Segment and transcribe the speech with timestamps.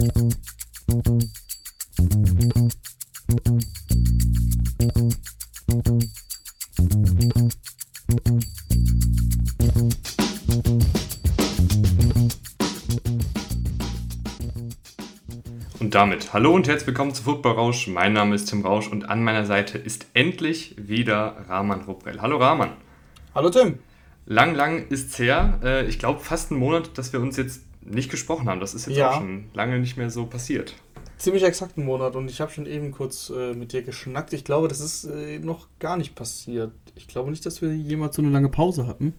[0.00, 0.08] Und
[15.90, 17.86] damit hallo und herzlich willkommen zu Football Rausch.
[17.86, 22.22] Mein Name ist Tim Rausch und an meiner Seite ist endlich wieder Rahman Ruprell.
[22.22, 22.70] Hallo Rahman.
[23.34, 23.78] Hallo Tim.
[24.24, 25.60] Lang, lang ist's her.
[25.62, 28.60] Äh, ich glaube fast einen Monat, dass wir uns jetzt nicht gesprochen haben.
[28.60, 29.10] Das ist jetzt ja.
[29.10, 30.74] auch schon lange nicht mehr so passiert.
[31.18, 34.32] Ziemlich exakt einen Monat und ich habe schon eben kurz äh, mit dir geschnackt.
[34.32, 36.72] Ich glaube, das ist äh, noch gar nicht passiert.
[36.94, 39.14] Ich glaube nicht, dass wir jemals so eine lange Pause hatten.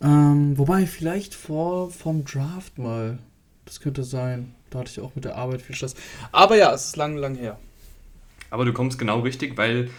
[0.00, 3.18] Ähm, wobei, vielleicht vor vom Draft mal.
[3.64, 4.54] Das könnte sein.
[4.70, 5.94] Da hatte ich auch mit der Arbeit viel Stress.
[6.32, 7.58] Aber ja, es ist lang, lang her.
[8.50, 9.90] Aber du kommst genau richtig, weil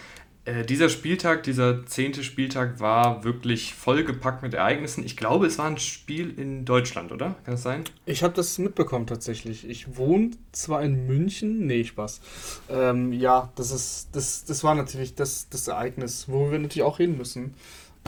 [0.48, 5.04] äh, dieser Spieltag, dieser zehnte Spieltag war wirklich vollgepackt mit Ereignissen.
[5.04, 7.36] Ich glaube, es war ein Spiel in Deutschland, oder?
[7.44, 7.84] Kann das sein?
[8.06, 9.68] Ich habe das mitbekommen tatsächlich.
[9.68, 12.22] Ich wohne zwar in München, nee, Spaß.
[12.70, 17.00] Ähm, ja, das ist, das, das war natürlich das, das Ereignis, wo wir natürlich auch
[17.00, 17.54] reden müssen.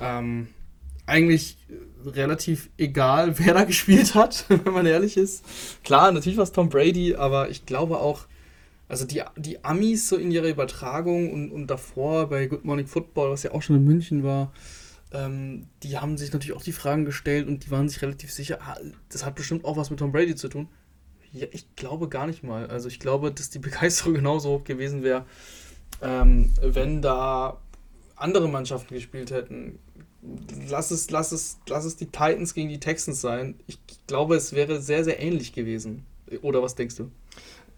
[0.01, 0.47] Ähm,
[1.07, 1.57] eigentlich
[2.05, 5.43] relativ egal, wer da gespielt hat, wenn man ehrlich ist.
[5.83, 8.28] Klar, natürlich war es Tom Brady, aber ich glaube auch,
[8.89, 13.31] also die, die Amis so in ihrer Übertragung und, und davor bei Good Morning Football,
[13.31, 14.51] was ja auch schon in München war,
[15.11, 18.59] ähm, die haben sich natürlich auch die Fragen gestellt und die waren sich relativ sicher,
[18.61, 18.77] ah,
[19.09, 20.67] das hat bestimmt auch was mit Tom Brady zu tun.
[21.31, 22.67] Ja, ich glaube gar nicht mal.
[22.67, 25.25] Also ich glaube, dass die Begeisterung genauso hoch gewesen wäre,
[26.01, 27.61] ähm, wenn da
[28.15, 29.77] andere Mannschaften gespielt hätten.
[30.67, 33.55] Lass es, lass, es, lass es die Titans gegen die Texans sein.
[33.67, 36.05] Ich glaube, es wäre sehr, sehr ähnlich gewesen.
[36.41, 37.11] Oder was denkst du?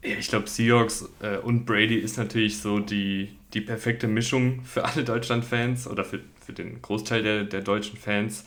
[0.04, 4.84] Ja, ich glaube, Seahawks äh, und Brady ist natürlich so die, die perfekte Mischung für
[4.86, 8.46] alle Deutschland-Fans oder für, für den Großteil der, der deutschen Fans.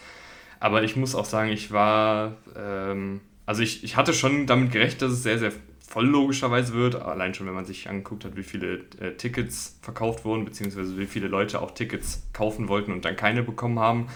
[0.59, 5.03] Aber ich muss auch sagen, ich war, ähm, also ich, ich hatte schon damit gerechnet,
[5.03, 5.53] dass es sehr, sehr
[5.87, 6.97] voll logischerweise wird.
[6.97, 11.07] Allein schon, wenn man sich angeguckt hat, wie viele äh, Tickets verkauft wurden, beziehungsweise wie
[11.07, 14.09] viele Leute auch Tickets kaufen wollten und dann keine bekommen haben.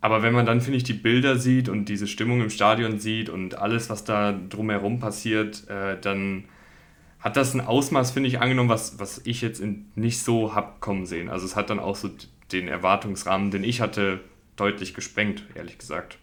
[0.00, 3.28] Aber wenn man dann, finde ich, die Bilder sieht und diese Stimmung im Stadion sieht
[3.28, 6.44] und alles, was da drumherum passiert, äh, dann
[7.24, 10.74] hat das ein Ausmaß, finde ich, angenommen, was, was ich jetzt in, nicht so habe
[10.80, 11.30] kommen sehen.
[11.30, 12.10] Also es hat dann auch so
[12.52, 14.20] den Erwartungsrahmen, den ich hatte,
[14.56, 16.18] deutlich gesprengt, ehrlich gesagt.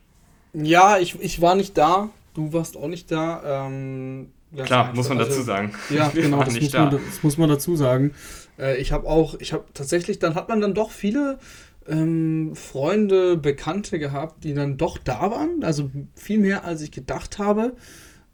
[0.53, 3.65] Ja, ich, ich war nicht da, du warst auch nicht da.
[3.65, 5.73] Ähm, Klar, muss man also, dazu sagen.
[5.89, 6.85] Ja, genau, das muss, da.
[6.85, 8.13] man, das muss, man, dazu sagen.
[8.59, 11.39] Äh, ich habe auch, ich habe tatsächlich, dann hat man dann doch viele
[11.87, 15.63] ähm, Freunde, Bekannte gehabt, die dann doch da waren.
[15.63, 17.73] Also viel mehr, als ich gedacht habe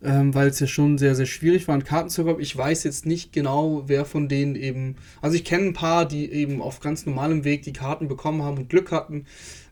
[0.03, 2.41] ähm, weil es ja schon sehr, sehr schwierig war, Karten zu bekommen.
[2.41, 4.95] Ich weiß jetzt nicht genau, wer von denen eben.
[5.21, 8.57] Also ich kenne ein paar, die eben auf ganz normalem Weg die Karten bekommen haben
[8.57, 9.25] und Glück hatten.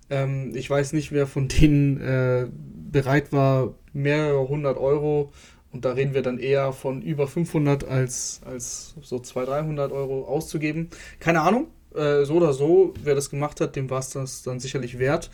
[0.09, 2.47] Ähm, ich weiß nicht, wer von denen äh,
[2.91, 5.31] bereit war, mehrere hundert Euro.
[5.71, 10.25] Und da reden wir dann eher von über 500 als, als so 200, 300 Euro
[10.25, 10.89] auszugeben.
[11.19, 11.67] Keine Ahnung.
[11.93, 15.29] Äh, so oder so, wer das gemacht hat, dem war es das dann sicherlich wert.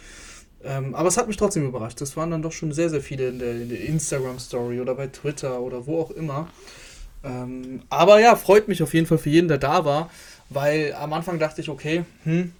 [0.63, 2.01] Ähm, aber es hat mich trotzdem überrascht.
[2.01, 5.07] Es waren dann doch schon sehr, sehr viele in der, in der Instagram-Story oder bei
[5.07, 6.49] Twitter oder wo auch immer.
[7.23, 10.09] Ähm, aber ja, freut mich auf jeden Fall für jeden, der da war,
[10.49, 12.51] weil am Anfang dachte ich, okay, hm,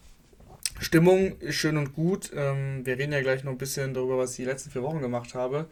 [0.80, 2.32] Stimmung ist schön und gut.
[2.36, 5.02] Ähm, wir reden ja gleich noch ein bisschen darüber, was ich die letzten vier Wochen
[5.02, 5.68] gemacht habe.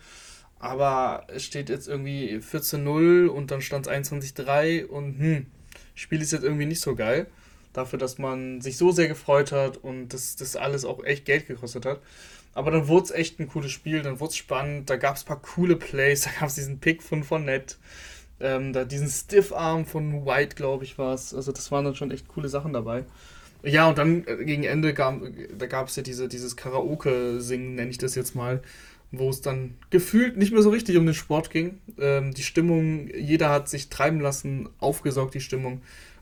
[0.60, 5.46] Aber es steht jetzt irgendwie 14-0 und dann stand es 21-3 und hm,
[5.96, 7.28] Spiel ist jetzt irgendwie nicht so geil
[7.74, 11.48] dafür, dass man sich so sehr gefreut hat und das, das alles auch echt Geld
[11.48, 12.00] gekostet hat.
[12.54, 15.24] Aber dann wurde es echt ein cooles Spiel, dann wurde es spannend, da gab es
[15.24, 17.76] ein paar coole Plays, da gab es diesen Pick von Fournette,
[18.40, 21.34] ähm, da diesen Stiff-Arm von White, glaube ich, war es.
[21.34, 23.06] Also das waren dann schon echt coole Sachen dabei.
[23.64, 25.22] Ja, und dann äh, gegen Ende gab,
[25.58, 28.62] da gab es ja diese, dieses Karaoke-Singen, nenne ich das jetzt mal,
[29.12, 31.80] wo es dann gefühlt nicht mehr so richtig um den Sport ging.
[32.00, 35.82] Ähm, die Stimmung, jeder hat sich treiben lassen, aufgesaugt die Stimmung.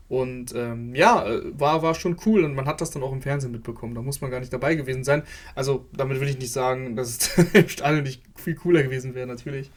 [0.09, 3.21] Und ähm, ja, äh, war, war schon cool und man hat das dann auch im
[3.21, 3.93] Fernsehen mitbekommen.
[3.93, 5.23] Da muss man gar nicht dabei gewesen sein.
[5.53, 9.27] Also damit will ich nicht sagen, dass es im Stadion nicht viel cooler gewesen wäre,
[9.27, 9.69] natürlich.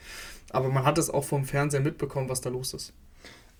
[0.50, 2.92] Aber man hat es auch vom Fernseher mitbekommen, was da los ist.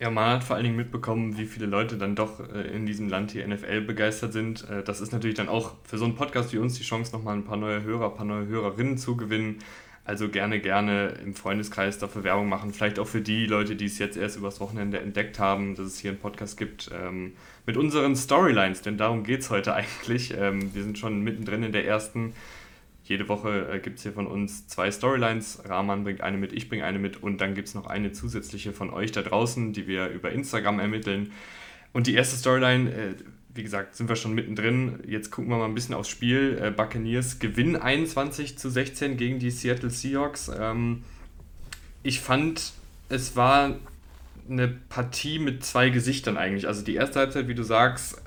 [0.00, 3.08] Ja, man hat vor allen Dingen mitbekommen, wie viele Leute dann doch äh, in diesem
[3.08, 4.66] Land hier NFL begeistert sind.
[4.70, 7.36] Äh, das ist natürlich dann auch für so einen Podcast wie uns die Chance, nochmal
[7.36, 9.58] ein paar neue Hörer, ein paar neue Hörerinnen zu gewinnen.
[10.04, 12.72] Also gerne, gerne im Freundeskreis dafür Werbung machen.
[12.72, 15.98] Vielleicht auch für die Leute, die es jetzt erst übers Wochenende entdeckt haben, dass es
[15.98, 17.34] hier einen Podcast gibt ähm,
[17.66, 20.34] mit unseren Storylines, denn darum geht es heute eigentlich.
[20.36, 22.32] Ähm, wir sind schon mittendrin in der ersten.
[23.04, 25.62] Jede Woche äh, gibt es hier von uns zwei Storylines.
[25.66, 28.72] Rahman bringt eine mit, ich bringe eine mit und dann gibt es noch eine zusätzliche
[28.72, 31.32] von euch da draußen, die wir über Instagram ermitteln.
[31.92, 33.14] Und die erste Storyline, äh,
[33.54, 35.00] wie gesagt, sind wir schon mittendrin.
[35.06, 36.58] Jetzt gucken wir mal ein bisschen aufs Spiel.
[36.62, 40.50] Äh, Buccaneers gewinnen 21 zu 16 gegen die Seattle Seahawks.
[40.56, 41.02] Ähm,
[42.02, 42.72] ich fand
[43.10, 43.74] es war
[44.48, 46.66] eine Partie mit zwei Gesichtern eigentlich.
[46.66, 48.22] Also die erste Halbzeit, wie du sagst,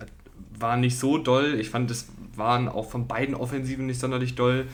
[0.60, 1.56] war nicht so doll.
[1.60, 4.68] Ich fand, es waren auch von beiden Offensiven nicht sonderlich doll.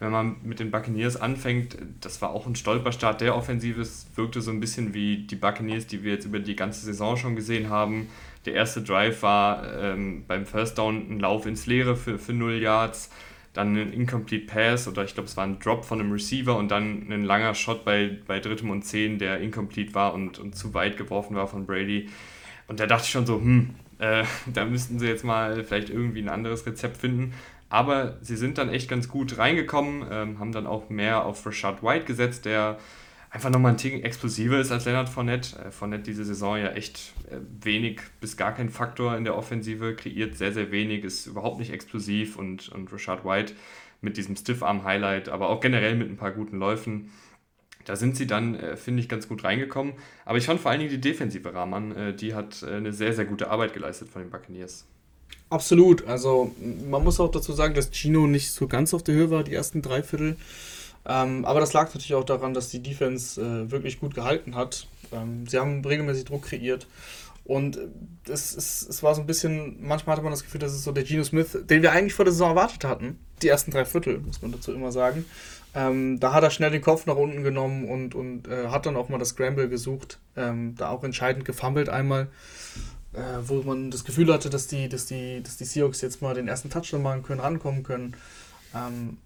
[0.00, 3.80] Wenn man mit den Buccaneers anfängt, das war auch ein Stolperstart der Offensive.
[3.80, 7.16] Es wirkte so ein bisschen wie die Buccaneers, die wir jetzt über die ganze Saison
[7.16, 8.08] schon gesehen haben.
[8.44, 12.54] Der erste Drive war ähm, beim First Down ein Lauf ins Leere für, für 0
[12.54, 13.10] Yards
[13.54, 16.70] dann ein Incomplete Pass oder ich glaube, es war ein Drop von einem Receiver und
[16.70, 20.74] dann ein langer Shot bei, bei drittem und zehn, der incomplete war und, und zu
[20.74, 22.10] weit geworfen war von Brady.
[22.66, 23.70] Und da dachte ich schon so, hm,
[24.00, 27.32] äh, da müssten sie jetzt mal vielleicht irgendwie ein anderes Rezept finden.
[27.70, 31.82] Aber sie sind dann echt ganz gut reingekommen, ähm, haben dann auch mehr auf Rashad
[31.82, 32.78] White gesetzt, der
[33.34, 35.58] einfach nochmal ein Ticken explosiver ist als Leonard Fournette.
[35.58, 39.96] Äh, Fournette diese Saison ja echt äh, wenig bis gar kein Faktor in der Offensive,
[39.96, 43.54] kreiert sehr, sehr wenig, ist überhaupt nicht explosiv und, und Rashad White
[44.00, 47.10] mit diesem Stiff-Arm-Highlight, aber auch generell mit ein paar guten Läufen.
[47.84, 49.94] Da sind sie dann, äh, finde ich, ganz gut reingekommen.
[50.24, 53.14] Aber ich fand vor allen Dingen die defensive Rahman, äh, die hat äh, eine sehr,
[53.14, 54.86] sehr gute Arbeit geleistet von den Buccaneers.
[55.50, 56.06] Absolut.
[56.06, 56.54] Also
[56.88, 59.54] man muss auch dazu sagen, dass Gino nicht so ganz auf der Höhe war, die
[59.54, 60.36] ersten drei Viertel.
[61.06, 64.86] Ähm, aber das lag natürlich auch daran, dass die Defense äh, wirklich gut gehalten hat.
[65.12, 66.86] Ähm, sie haben regelmäßig Druck kreiert.
[67.44, 67.78] Und
[68.26, 70.92] es, es, es war so ein bisschen, manchmal hatte man das Gefühl, dass es so
[70.92, 73.18] der Geno Smith, den wir eigentlich vor der Saison erwartet hatten.
[73.42, 75.26] Die ersten drei Viertel, muss man dazu immer sagen.
[75.74, 78.96] Ähm, da hat er schnell den Kopf nach unten genommen und, und äh, hat dann
[78.96, 80.20] auch mal das Scramble gesucht.
[80.36, 82.28] Ähm, da auch entscheidend gefummelt einmal,
[83.12, 86.34] äh, wo man das Gefühl hatte, dass die, dass, die, dass die Seahawks jetzt mal
[86.34, 88.16] den ersten Touchdown machen können, rankommen können.
[88.74, 89.18] Ähm,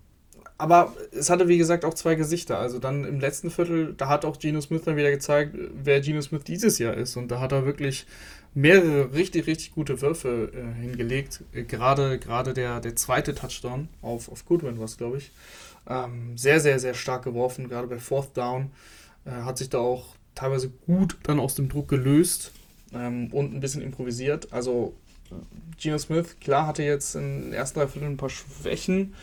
[0.58, 2.58] aber es hatte, wie gesagt, auch zwei Gesichter.
[2.58, 6.20] Also dann im letzten Viertel, da hat auch Geno Smith dann wieder gezeigt, wer Geno
[6.20, 7.16] Smith dieses Jahr ist.
[7.16, 8.06] Und da hat er wirklich
[8.54, 11.44] mehrere richtig, richtig gute Würfe äh, hingelegt.
[11.52, 15.30] Äh, gerade, gerade der, der zweite Touchdown auf, auf Goodwin war es, glaube ich.
[15.88, 18.72] Ähm, sehr, sehr, sehr stark geworfen, gerade bei Fourth Down.
[19.24, 22.50] Äh, hat sich da auch teilweise gut dann aus dem Druck gelöst
[22.92, 24.52] ähm, und ein bisschen improvisiert.
[24.52, 24.94] Also
[25.80, 29.14] Geno Smith, klar, hatte jetzt in den ersten drei Vierteln ein paar Schwächen.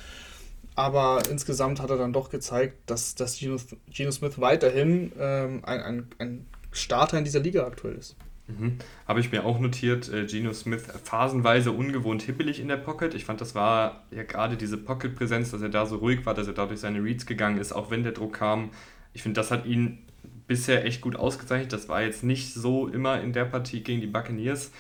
[0.76, 3.58] Aber insgesamt hat er dann doch gezeigt, dass, dass Geno,
[3.90, 8.16] Geno Smith weiterhin ähm, ein, ein, ein Starter in dieser Liga aktuell ist.
[8.48, 8.78] Mhm.
[9.08, 13.14] Habe ich mir auch notiert, äh, Geno Smith phasenweise ungewohnt hippelig in der Pocket.
[13.14, 16.48] Ich fand, das war ja gerade diese Pocket-Präsenz, dass er da so ruhig war, dass
[16.48, 18.70] er dadurch seine Reads gegangen ist, auch wenn der Druck kam.
[19.14, 20.00] Ich finde, das hat ihn
[20.48, 21.74] bisher echt gut ausgezeichnet.
[21.74, 24.72] Das war jetzt nicht so immer in der Partie gegen die Buccaneers.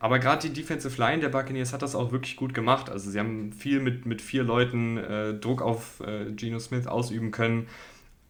[0.00, 2.88] Aber gerade die Defensive Line der Buccaneers hat das auch wirklich gut gemacht.
[2.88, 7.30] Also sie haben viel mit, mit vier Leuten äh, Druck auf äh, Geno Smith ausüben
[7.30, 7.66] können.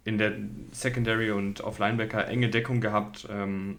[0.04, 0.32] In der
[0.72, 3.28] Secondary und auf Linebacker enge Deckung gehabt.
[3.30, 3.76] Ähm,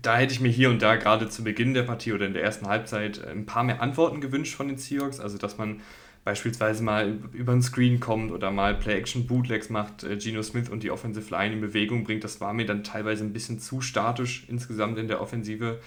[0.00, 2.42] da hätte ich mir hier und da gerade zu Beginn der Partie oder in der
[2.42, 5.20] ersten Halbzeit äh, ein paar mehr Antworten gewünscht von den Seahawks.
[5.20, 5.80] Also dass man
[6.24, 10.90] beispielsweise mal über einen Screen kommt oder mal Play-Action-Bootlegs macht, äh, Geno Smith und die
[10.90, 12.24] Offensive Line in Bewegung bringt.
[12.24, 15.78] Das war mir dann teilweise ein bisschen zu statisch insgesamt in der Offensive.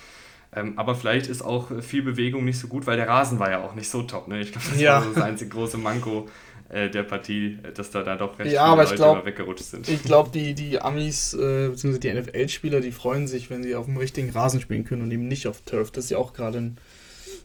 [0.55, 3.61] Ähm, aber vielleicht ist auch viel Bewegung nicht so gut, weil der Rasen war ja
[3.61, 4.27] auch nicht so top.
[4.27, 4.39] Ne?
[4.39, 4.93] Ich glaube, das ja.
[4.93, 6.29] war so das einzige große Manko
[6.69, 9.89] äh, der Partie, dass da, da doch recht ja, viele Leute glaub, weggerutscht sind.
[9.89, 11.99] Ich glaube, die, die Amis äh, bzw.
[11.99, 15.27] die NFL-Spieler, die freuen sich, wenn sie auf dem richtigen Rasen spielen können und eben
[15.27, 15.91] nicht auf Turf.
[15.91, 16.77] Das ist ja auch gerade ein,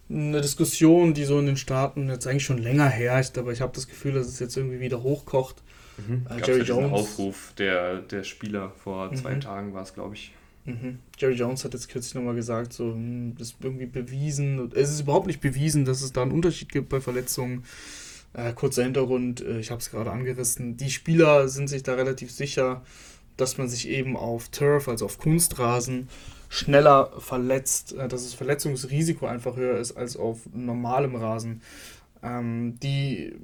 [0.09, 3.73] eine Diskussion, die so in den Staaten jetzt eigentlich schon länger herrscht, aber ich habe
[3.75, 5.57] das Gefühl, dass es jetzt irgendwie wieder hochkocht.
[5.99, 6.27] Mhm.
[6.31, 6.93] Äh, Jerry Jones.
[6.93, 9.41] Aufruf der, der Spieler vor zwei mhm.
[9.41, 10.33] Tagen war es, glaube ich.
[10.65, 10.99] Mhm.
[11.19, 14.71] Jerry Jones hat jetzt kürzlich nochmal gesagt, so, hm, das ist irgendwie bewiesen.
[14.75, 17.65] Es ist überhaupt nicht bewiesen, dass es da einen Unterschied gibt bei Verletzungen.
[18.33, 20.77] Äh, kurzer Hintergrund, äh, ich habe es gerade angerissen.
[20.77, 22.83] Die Spieler sind sich da relativ sicher,
[23.37, 26.09] dass man sich eben auf Turf, also auf Kunstrasen,
[26.49, 31.63] schneller verletzt, äh, dass das Verletzungsrisiko einfach höher ist als auf normalem Rasen.
[32.23, 33.35] Ähm, die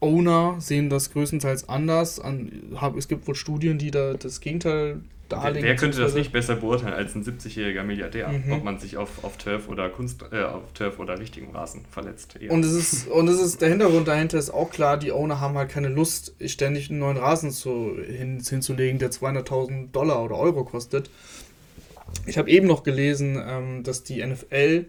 [0.00, 2.20] Owner sehen das größtenteils anders.
[2.20, 5.62] An, hab, es gibt wohl Studien, die da das Gegenteil darlegen.
[5.62, 8.52] Wer, wer könnte das nicht besser beurteilen als ein 70-jähriger Milliardär, mhm.
[8.52, 12.36] ob man sich auf, auf Turf oder Kunst, äh, auf Turf oder richtigen Rasen verletzt?
[12.40, 12.52] Eher.
[12.52, 15.56] Und es ist, und es ist, der Hintergrund dahinter ist auch klar, die Owner haben
[15.56, 20.64] halt keine Lust, ständig einen neuen Rasen zu, hin, hinzulegen, der 200.000 Dollar oder Euro
[20.64, 21.10] kostet.
[22.26, 24.86] Ich habe eben noch gelesen, ähm, dass die NFL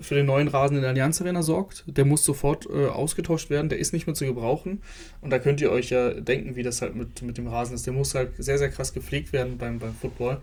[0.00, 1.84] für den neuen Rasen in der Allianz Arena sorgt.
[1.86, 4.82] Der muss sofort äh, ausgetauscht werden, der ist nicht mehr zu gebrauchen.
[5.20, 7.86] Und da könnt ihr euch ja denken, wie das halt mit, mit dem Rasen ist.
[7.86, 10.40] Der muss halt sehr, sehr krass gepflegt werden beim, beim Football.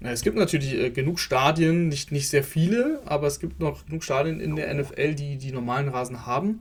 [0.00, 4.04] Es gibt natürlich äh, genug Stadien, nicht, nicht sehr viele, aber es gibt noch genug
[4.04, 6.60] Stadien in der NFL, die die normalen Rasen haben.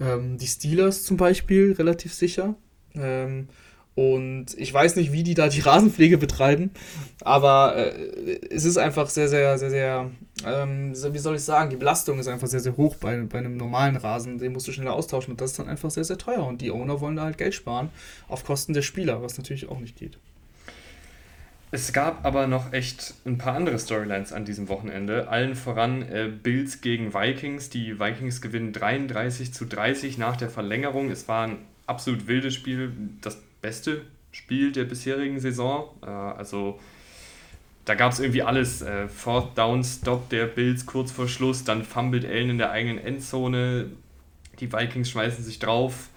[0.00, 2.54] Ähm, die Steelers zum Beispiel, relativ sicher.
[2.94, 3.48] Ähm,
[3.94, 6.70] und ich weiß nicht, wie die da die Rasenpflege betreiben,
[7.22, 10.10] aber äh, es ist einfach sehr, sehr, sehr, sehr,
[10.44, 13.56] ähm, wie soll ich sagen, die Belastung ist einfach sehr, sehr hoch bei, bei einem
[13.56, 14.38] normalen Rasen.
[14.38, 16.44] Den musst du schneller austauschen und das ist dann einfach sehr, sehr teuer.
[16.44, 17.90] Und die Owner wollen da halt Geld sparen
[18.28, 20.18] auf Kosten der Spieler, was natürlich auch nicht geht.
[21.70, 25.28] Es gab aber noch echt ein paar andere Storylines an diesem Wochenende.
[25.28, 27.68] Allen voran äh, Bills gegen Vikings.
[27.68, 31.10] Die Vikings gewinnen 33 zu 30 nach der Verlängerung.
[31.10, 35.88] Es war ein absolut wildes Spiel, das beste Spiel der bisherigen Saison.
[36.02, 36.78] Äh, also
[37.86, 38.82] da gab es irgendwie alles.
[38.82, 42.98] Äh, Fourth Down Stop der Bills kurz vor Schluss, dann fummelt Allen in der eigenen
[42.98, 43.86] Endzone.
[44.60, 46.08] Die Vikings schmeißen sich drauf.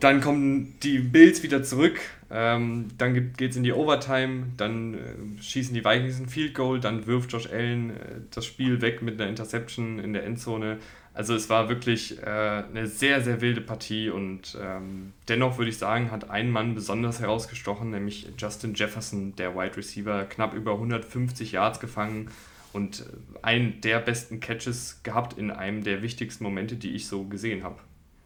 [0.00, 2.00] Dann kommen die Bills wieder zurück.
[2.30, 4.46] Ähm, dann geht es in die Overtime.
[4.56, 6.80] Dann äh, schießen die Vikings ein Field Goal.
[6.80, 7.94] Dann wirft Josh Allen äh,
[8.30, 10.78] das Spiel weg mit einer Interception in der Endzone.
[11.16, 15.78] Also es war wirklich äh, eine sehr, sehr wilde Partie und ähm, dennoch würde ich
[15.78, 21.52] sagen, hat ein Mann besonders herausgestochen, nämlich Justin Jefferson, der Wide Receiver, knapp über 150
[21.52, 22.28] Yards gefangen
[22.74, 23.04] und äh,
[23.40, 27.76] einen der besten Catches gehabt in einem der wichtigsten Momente, die ich so gesehen habe.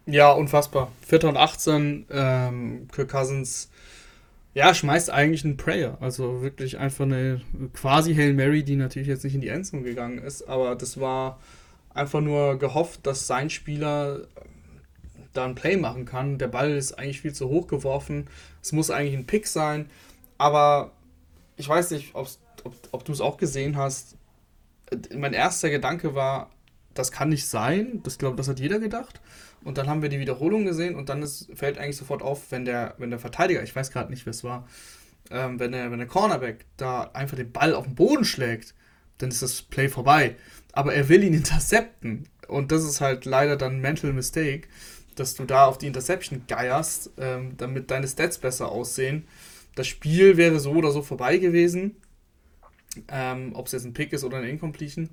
[0.07, 0.91] Ja, unfassbar.
[1.07, 1.25] 4.
[1.27, 3.71] und 18, ähm, Kirk Cousins,
[4.53, 5.97] ja, schmeißt eigentlich einen Prayer.
[6.01, 7.41] Also wirklich einfach eine
[7.73, 11.39] quasi Hail Mary, die natürlich jetzt nicht in die Endzone gegangen ist, aber das war
[12.01, 14.27] einfach nur gehofft, dass sein Spieler
[15.33, 16.39] da ein Play machen kann.
[16.39, 18.27] Der Ball ist eigentlich viel zu hoch geworfen.
[18.63, 19.89] Es muss eigentlich ein Pick sein.
[20.39, 20.93] Aber
[21.57, 22.29] ich weiß nicht, ob,
[22.91, 24.17] ob du es auch gesehen hast.
[25.15, 26.51] Mein erster Gedanke war,
[26.95, 28.01] das kann nicht sein.
[28.03, 29.21] Das glaube das hat jeder gedacht.
[29.63, 32.65] Und dann haben wir die Wiederholung gesehen und dann ist, fällt eigentlich sofort auf, wenn
[32.65, 34.67] der, wenn der Verteidiger, ich weiß gerade nicht, wer es war,
[35.31, 38.75] ähm, wenn, der, wenn der Cornerback da einfach den Ball auf den Boden schlägt,
[39.23, 40.37] dann ist das Play vorbei
[40.73, 42.29] aber er will ihn intercepten.
[42.49, 44.69] Und das ist halt leider dann Mental Mistake,
[45.15, 49.27] dass du da auf die Interception geierst, ähm, damit deine Stats besser aussehen.
[49.77, 51.97] Das Spiel wäre so oder so vorbei gewesen,
[53.09, 55.11] ähm, ob es jetzt ein Pick ist oder ein Incompletion.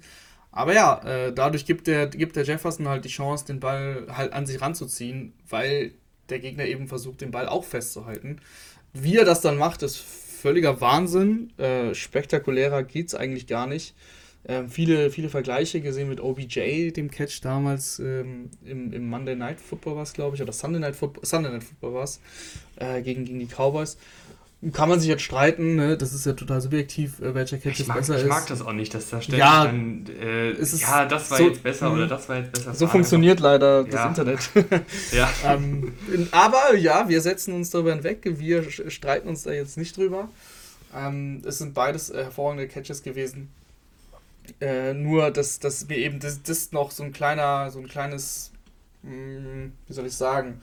[0.52, 4.34] Aber ja, äh, dadurch gibt der, gibt der Jefferson halt die Chance, den Ball halt
[4.34, 5.92] an sich ranzuziehen, weil
[6.30, 8.42] der Gegner eben versucht, den Ball auch festzuhalten.
[8.94, 9.98] Wie er das dann macht, ist
[10.48, 11.52] völliger Wahnsinn.
[11.58, 13.94] Äh, spektakulärer es eigentlich gar nicht.
[14.48, 19.60] Ähm, viele, viele Vergleiche gesehen mit OBJ, dem Catch damals ähm, im, im Monday Night
[19.60, 21.26] Football war es, glaube ich, oder Sunday Night Football,
[21.66, 22.22] Football war es,
[22.78, 23.98] äh, gegen, gegen die Cowboys.
[24.74, 25.98] Kann man sich jetzt streiten, ne?
[25.98, 28.24] das ist ja total subjektiv, äh, welcher Catch jetzt besser ist.
[28.24, 31.48] Ich mag das auch nicht, dass da ständig ja, dann, äh, ja, das war so,
[31.48, 32.10] jetzt besser oder mhm.
[32.10, 32.74] das war jetzt besser.
[32.74, 34.08] So funktioniert leider das ja.
[34.08, 34.50] Internet.
[35.12, 35.30] ja.
[35.46, 35.94] ähm,
[36.32, 40.28] aber ja, wir setzen uns darüber hinweg, wir streiten uns da jetzt nicht drüber.
[40.96, 43.52] Ähm, es sind beides äh, hervorragende Catches gewesen.
[44.60, 48.52] Äh, nur, dass, dass mir eben das, das noch so ein kleiner, so ein kleines,
[49.04, 50.62] mh, hm, wie soll ich sagen,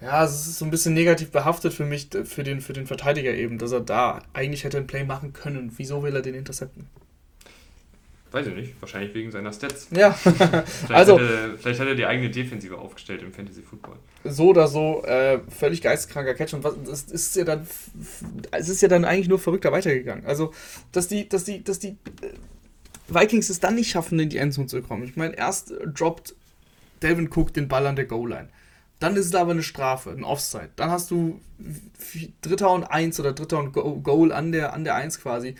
[0.00, 3.32] ja, es ist so ein bisschen negativ behaftet für mich, für den, für den Verteidiger
[3.32, 5.72] eben, dass er da eigentlich hätte ein Play machen können.
[5.76, 6.86] Wieso will er den intercepten?
[8.30, 9.88] Weiß ich nicht, wahrscheinlich wegen seiner Stats.
[9.92, 11.18] Ja, vielleicht also.
[11.18, 13.96] Hat er, vielleicht hat er die eigene Defensive aufgestellt im Fantasy Football.
[14.24, 17.66] So oder so, äh, völlig geisteskranker Catch und was, das ist ja dann,
[18.50, 20.26] es ist ja dann eigentlich nur verrückter weitergegangen.
[20.26, 20.52] Also,
[20.92, 22.32] dass die, dass die, dass die äh,
[23.08, 25.04] Vikings es dann nicht schaffen, in die Endzone zu kommen.
[25.04, 26.34] Ich meine, erst droppt
[27.02, 28.48] Delvin Cook den Ball an der Goal-Line.
[28.98, 30.70] Dann ist es aber eine Strafe, ein Offside.
[30.76, 31.40] Dann hast du
[32.40, 35.54] Dritter und Eins oder Dritter und Goal an der, an der Eins quasi.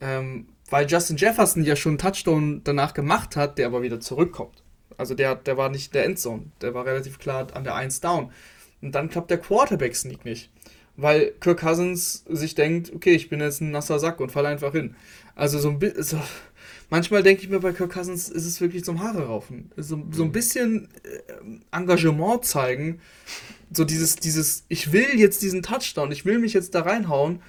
[0.00, 4.62] Ähm, weil Justin Jefferson ja schon einen Touchdown danach gemacht hat, der aber wieder zurückkommt.
[4.96, 8.32] Also der, der war nicht der Endzone, der war relativ klar an der Eins down.
[8.82, 10.50] Und dann klappt der Quarterback-Sneak nicht.
[10.96, 14.72] Weil Kirk Cousins sich denkt, okay, ich bin jetzt ein nasser Sack und falle einfach
[14.72, 14.96] hin.
[15.36, 16.02] Also so ein bisschen.
[16.02, 16.20] So,
[16.90, 19.70] manchmal denke ich mir bei Kirk Cousins ist es wirklich zum Haare raufen.
[19.76, 23.00] So, so ein bisschen äh, Engagement zeigen.
[23.72, 27.42] So dieses, dieses, ich will jetzt diesen Touchdown, ich will mich jetzt da reinhauen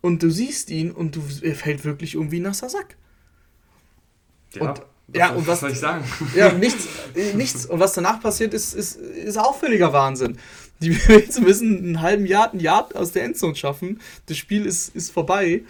[0.00, 2.96] und du siehst ihn und du, er fällt wirklich irgendwie nasser Sack.
[4.54, 4.82] Ja, und,
[5.12, 6.04] ja, und was, was soll ich sagen?
[6.36, 6.86] Ja, nichts,
[7.34, 7.66] nichts.
[7.66, 10.38] Und was danach passiert, ist, ist, ist auch völliger Wahnsinn.
[10.80, 10.90] Die
[11.40, 14.00] müssen einen halben Yard, ein Yard aus der Endzone schaffen.
[14.26, 15.62] Das Spiel ist, ist vorbei.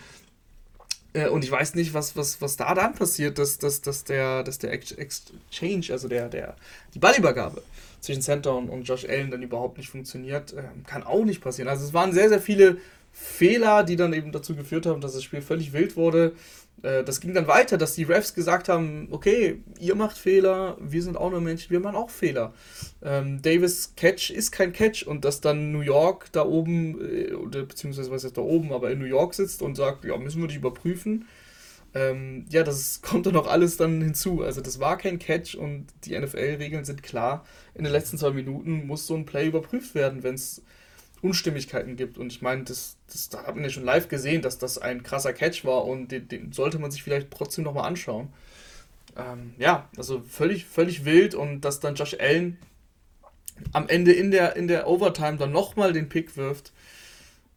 [1.14, 4.42] Äh, und ich weiß nicht, was, was, was da dann passiert, dass, dass, dass der,
[4.42, 6.56] dass der Exchange, also der, der,
[6.92, 7.62] die Ballübergabe
[8.00, 10.52] zwischen Center und, und Josh Allen dann überhaupt nicht funktioniert.
[10.52, 11.68] Äh, kann auch nicht passieren.
[11.68, 12.76] Also es waren sehr, sehr viele
[13.12, 16.32] Fehler, die dann eben dazu geführt haben, dass das Spiel völlig wild wurde.
[16.84, 21.02] Äh, das ging dann weiter, dass die Refs gesagt haben, okay, ihr macht Fehler, wir
[21.02, 22.52] sind auch nur Menschen, wir machen auch Fehler.
[23.02, 27.62] Ähm, Davis Catch ist kein Catch und dass dann New York da oben, äh, oder
[27.64, 30.48] beziehungsweise was ist da oben, aber in New York sitzt und sagt, ja, müssen wir
[30.48, 31.26] dich überprüfen.
[31.94, 34.42] Ähm, ja, das kommt dann auch alles dann hinzu.
[34.42, 37.46] Also das war kein Catch und die NFL-Regeln sind klar.
[37.74, 40.62] In den letzten zwei Minuten muss so ein Play überprüft werden, wenn es
[41.24, 42.18] Unstimmigkeiten gibt.
[42.18, 45.02] Und ich meine, das, das, da hat man ja schon live gesehen, dass das ein
[45.02, 48.28] krasser Catch war und den, den sollte man sich vielleicht trotzdem nochmal anschauen.
[49.16, 52.58] Ähm, ja, also völlig, völlig wild und dass dann Josh Allen
[53.72, 56.72] am Ende in der, in der Overtime dann nochmal den Pick wirft.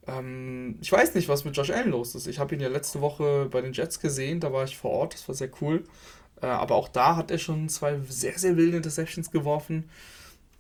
[0.08, 2.28] Ähm, ich weiß nicht, was mit Josh Allen los ist.
[2.28, 5.14] Ich habe ihn ja letzte Woche bei den Jets gesehen, da war ich vor Ort,
[5.14, 5.84] das war sehr cool.
[6.42, 9.90] Äh, aber auch da hat er schon zwei sehr, sehr wilde Interceptions geworfen.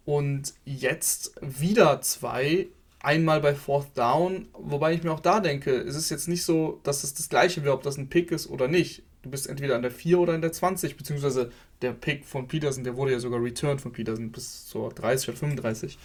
[0.03, 2.67] Und jetzt wieder zwei,
[3.01, 6.79] einmal bei Fourth Down, wobei ich mir auch da denke, es ist jetzt nicht so,
[6.83, 9.03] dass es das gleiche wäre, ob das ein Pick ist oder nicht.
[9.21, 11.51] Du bist entweder an der 4 oder an der 20, beziehungsweise
[11.81, 15.37] der Pick von Peterson, der wurde ja sogar returned von Peterson bis zur 30 oder
[15.37, 15.97] 35.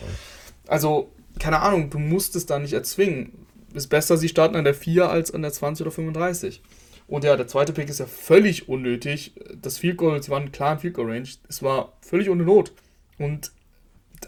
[0.67, 3.47] Also, keine Ahnung, du musst es da nicht erzwingen.
[3.75, 6.63] Ist besser, sie starten an der 4 als an der 20 oder 35.
[7.07, 9.33] Und ja, der zweite Pick ist ja völlig unnötig.
[9.61, 11.29] Das Field Goal, sie waren klar im Field Goal Range.
[11.49, 12.73] Es war völlig ohne Not.
[13.19, 13.53] Und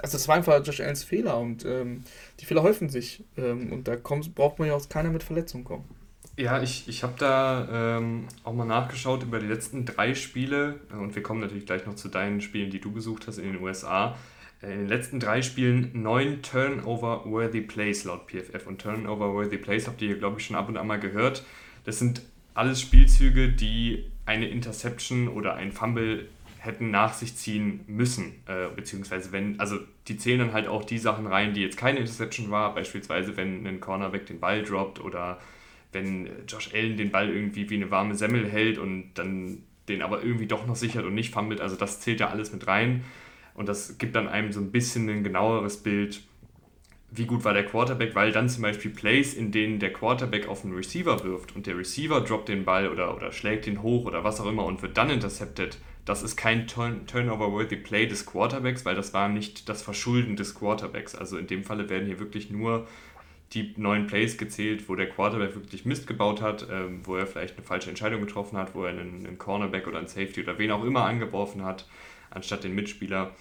[0.03, 2.05] also es war einfach Josh Allens Fehler und ähm,
[2.41, 3.25] die Fehler häufen sich.
[3.37, 5.85] Ähm, und da kommt, braucht man ja auch keiner mit Verletzungen kommen.
[6.37, 11.15] Ja, ich, ich habe da ähm, auch mal nachgeschaut über die letzten drei Spiele und
[11.15, 14.17] wir kommen natürlich gleich noch zu deinen Spielen, die du besucht hast in den USA.
[14.61, 20.03] Äh, in den letzten drei Spielen neun Turnover-worthy Plays laut PFF und Turnover-worthy Plays habt
[20.03, 21.45] ihr, glaube ich, schon ab und an mal gehört.
[21.85, 22.23] Das sind
[22.55, 26.29] alles Spielzüge, die eine Interception oder ein Fumble
[26.65, 29.79] hätten nach sich ziehen müssen, äh, beziehungsweise wenn, also
[30.09, 33.67] die zählen dann halt auch die Sachen rein, die jetzt keine Interception war, beispielsweise wenn
[33.67, 35.39] ein Cornerback den Ball droppt oder
[35.93, 40.23] wenn Josh Allen den Ball irgendwie wie eine warme Semmel hält und dann den aber
[40.23, 43.05] irgendwie doch noch sichert und nicht fummelt, also das zählt ja alles mit rein.
[43.55, 46.23] Und das gibt dann einem so ein bisschen ein genaueres Bild,
[47.11, 50.65] wie gut war der Quarterback, weil dann zum Beispiel Plays, in denen der Quarterback auf
[50.65, 54.25] einen Receiver wirft und der Receiver droppt den Ball oder, oder schlägt ihn hoch oder
[54.25, 58.85] was auch immer und wird dann intercepted, das ist kein Turn Turnover-worthy Play des Quarterbacks,
[58.85, 61.15] weil das war nicht das Verschulden des Quarterbacks.
[61.15, 62.87] Also in dem Falle werden hier wirklich nur
[63.53, 67.57] die neuen Plays gezählt, wo der Quarterback wirklich Mist gebaut hat, ähm, wo er vielleicht
[67.57, 70.71] eine falsche Entscheidung getroffen hat, wo er einen, einen Cornerback oder einen Safety oder wen
[70.71, 71.87] auch immer angeworfen hat,
[72.31, 73.33] anstatt den Mitspieler.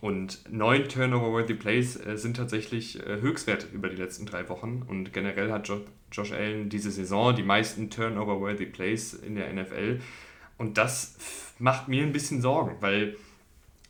[0.00, 4.82] Und neun Turnover-worthy Plays äh, sind tatsächlich äh, Höchstwert über die letzten drei Wochen.
[4.86, 5.80] Und generell hat jo
[6.12, 10.00] Josh Allen diese Saison die meisten Turnover-worthy Plays in der NFL.
[10.58, 13.16] Und das macht mir ein bisschen Sorgen, weil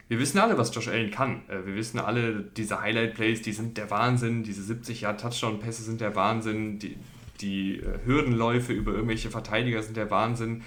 [0.09, 1.41] wir wissen alle, was Josh Allen kann.
[1.49, 4.43] Äh, wir wissen alle, diese Highlight-Plays, die sind der Wahnsinn.
[4.43, 6.79] Diese 70-Jahr-Touchdown-Pässe sind der Wahnsinn.
[6.79, 6.99] Die,
[7.41, 10.63] die äh, Hürdenläufe über irgendwelche Verteidiger sind der Wahnsinn.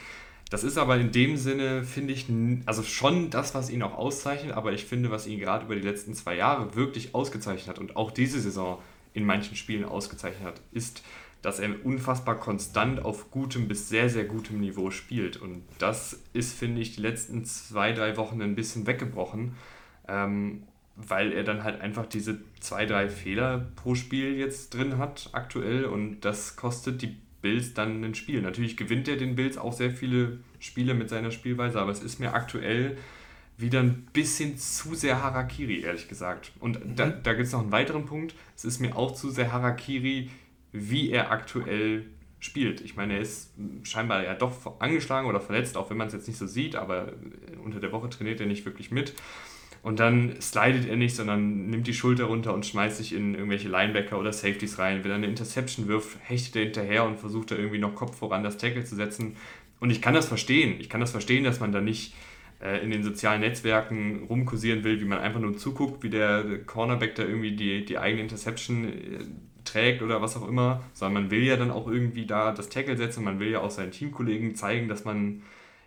[0.50, 2.26] Das ist aber in dem Sinne, finde ich,
[2.66, 5.82] also schon das, was ihn auch auszeichnet, aber ich finde, was ihn gerade über die
[5.82, 8.80] letzten zwei Jahre wirklich ausgezeichnet hat und auch diese Saison
[9.14, 11.04] in manchen Spielen ausgezeichnet hat, ist,
[11.46, 15.38] dass er unfassbar konstant auf gutem bis sehr, sehr gutem Niveau spielt.
[15.38, 19.54] Und das ist, finde ich, die letzten zwei, drei Wochen ein bisschen weggebrochen,
[20.08, 20.64] ähm,
[20.96, 25.86] weil er dann halt einfach diese zwei, drei Fehler pro Spiel jetzt drin hat aktuell
[25.86, 28.42] und das kostet die Bills dann ein Spiel.
[28.42, 32.20] Natürlich gewinnt er den Bills auch sehr viele Spiele mit seiner Spielweise, aber es ist
[32.20, 32.98] mir aktuell
[33.56, 36.54] wieder ein bisschen zu sehr Harakiri, ehrlich gesagt.
[36.60, 36.96] Und mhm.
[36.96, 38.34] da, da gibt es noch einen weiteren Punkt.
[38.56, 40.32] Es ist mir auch zu sehr Harakiri,
[40.76, 42.06] wie er aktuell
[42.40, 42.82] spielt.
[42.82, 46.28] Ich meine, er ist scheinbar ja doch angeschlagen oder verletzt, auch wenn man es jetzt
[46.28, 47.14] nicht so sieht, aber
[47.64, 49.14] unter der Woche trainiert er nicht wirklich mit.
[49.82, 53.70] Und dann slidet er nicht, sondern nimmt die Schulter runter und schmeißt sich in irgendwelche
[53.70, 55.04] Linebacker oder Safeties rein.
[55.04, 58.44] Wenn er eine Interception wirft, hechtet er hinterher und versucht da irgendwie noch Kopf voran
[58.44, 59.36] das Tackle zu setzen.
[59.80, 60.80] Und ich kann das verstehen.
[60.80, 62.16] Ich kann das verstehen, dass man da nicht
[62.64, 67.14] äh, in den sozialen Netzwerken rumkursieren will, wie man einfach nur zuguckt, wie der Cornerback
[67.14, 69.20] da irgendwie die, die eigene Interception äh,
[69.66, 72.98] trägt oder was auch immer, sondern man will ja dann auch irgendwie da das Tackle
[72.98, 73.24] setzen.
[73.24, 75.44] Man will ja auch seinen Teamkollegen zeigen, dass man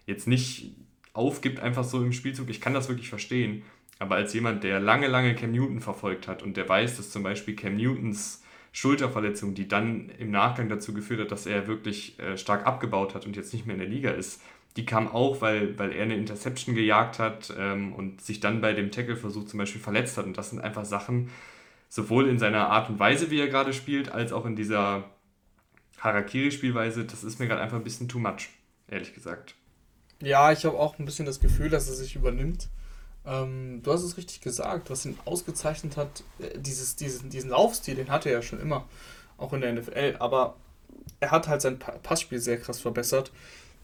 [0.07, 0.75] jetzt nicht
[1.13, 2.49] aufgibt einfach so im Spielzug.
[2.51, 3.63] Ich kann das wirklich verstehen.
[3.99, 7.23] Aber als jemand, der lange, lange Cam Newton verfolgt hat und der weiß, dass zum
[7.23, 12.37] Beispiel Cam Newtons Schulterverletzung, die dann im Nachgang dazu geführt hat, dass er wirklich äh,
[12.37, 14.41] stark abgebaut hat und jetzt nicht mehr in der Liga ist,
[14.77, 18.75] die kam auch, weil, weil er eine Interception gejagt hat ähm, und sich dann bei
[18.75, 20.27] dem Tackle-Versuch zum Beispiel verletzt hat.
[20.27, 21.31] Und das sind einfach Sachen,
[21.89, 25.05] sowohl in seiner Art und Weise, wie er gerade spielt, als auch in dieser
[25.99, 28.51] Harakiri-Spielweise, das ist mir gerade einfach ein bisschen too much,
[28.89, 29.55] ehrlich gesagt.
[30.21, 32.69] Ja, ich habe auch ein bisschen das Gefühl, dass er sich übernimmt.
[33.25, 37.95] Ähm, du hast es richtig gesagt, was ihn ausgezeichnet hat, äh, dieses, diesen, diesen Laufstil,
[37.95, 38.87] den hatte er ja schon immer,
[39.37, 40.57] auch in der NFL, aber
[41.21, 43.33] er hat halt sein Passspiel sehr krass verbessert.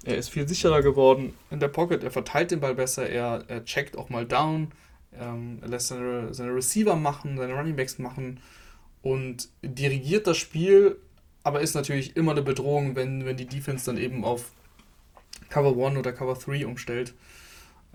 [0.04, 3.64] Er ist viel sicherer geworden in der Pocket, er verteilt den Ball besser, er, er
[3.64, 4.72] checkt auch mal down,
[5.20, 8.40] ähm, er lässt seine, seine Receiver machen, seine Runningbacks machen
[9.02, 10.96] und dirigiert das Spiel,
[11.42, 14.52] aber ist natürlich immer eine Bedrohung, wenn, wenn die Defense dann eben auf
[15.50, 17.14] Cover 1 oder Cover 3 umstellt.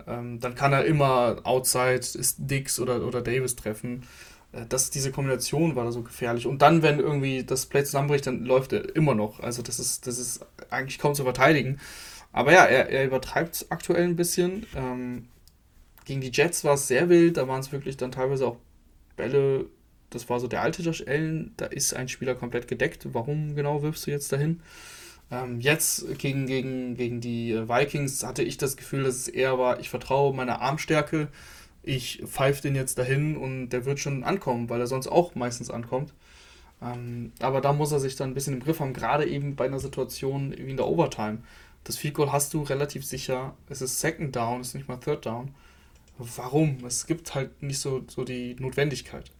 [0.06, 4.04] Ähm, dann kann er immer Outside, ist Dix oder, oder Davis treffen.
[4.52, 6.46] Äh, das, diese Kombination war da so gefährlich.
[6.46, 9.40] Und dann, wenn irgendwie das Play zusammenbricht, dann läuft er immer noch.
[9.40, 11.80] Also das ist, das ist eigentlich kaum zu verteidigen.
[12.32, 14.66] Aber ja, er, er übertreibt aktuell ein bisschen.
[14.74, 15.26] Ähm,
[16.04, 18.56] gegen die Jets war es sehr wild, da waren es wirklich dann teilweise auch
[19.16, 19.66] Bälle
[20.10, 23.06] das war so der alte Josh Allen, da ist ein Spieler komplett gedeckt.
[23.12, 24.60] Warum genau wirfst du jetzt dahin?
[25.30, 29.78] Ähm, jetzt gegen, gegen, gegen die Vikings hatte ich das Gefühl, dass es eher war,
[29.80, 31.28] ich vertraue meiner Armstärke,
[31.82, 35.70] ich pfeife den jetzt dahin und der wird schon ankommen, weil er sonst auch meistens
[35.70, 36.12] ankommt.
[36.82, 39.66] Ähm, aber da muss er sich dann ein bisschen im Griff haben, gerade eben bei
[39.66, 41.38] einer Situation wie in der Overtime.
[41.84, 43.54] Das Field Goal hast du relativ sicher.
[43.68, 45.54] Es ist Second Down, es ist nicht mal Third Down.
[46.36, 46.78] Warum?
[46.86, 49.30] Es gibt halt nicht so, so die Notwendigkeit.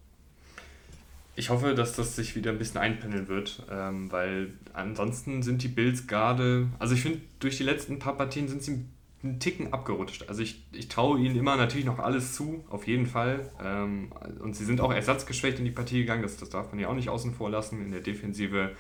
[1.37, 5.69] Ich hoffe, dass das sich wieder ein bisschen einpendeln wird, ähm, weil ansonsten sind die
[5.69, 8.85] Bills gerade, also ich finde, durch die letzten paar Partien sind sie
[9.23, 10.29] einen Ticken abgerutscht.
[10.29, 13.51] Also ich, ich traue ihnen immer natürlich noch alles zu, auf jeden Fall.
[13.63, 16.89] Ähm, und sie sind auch ersatzgeschwächt in die Partie gegangen, das, das darf man ja
[16.89, 17.83] auch nicht außen vor lassen.
[17.85, 18.73] In der Defensive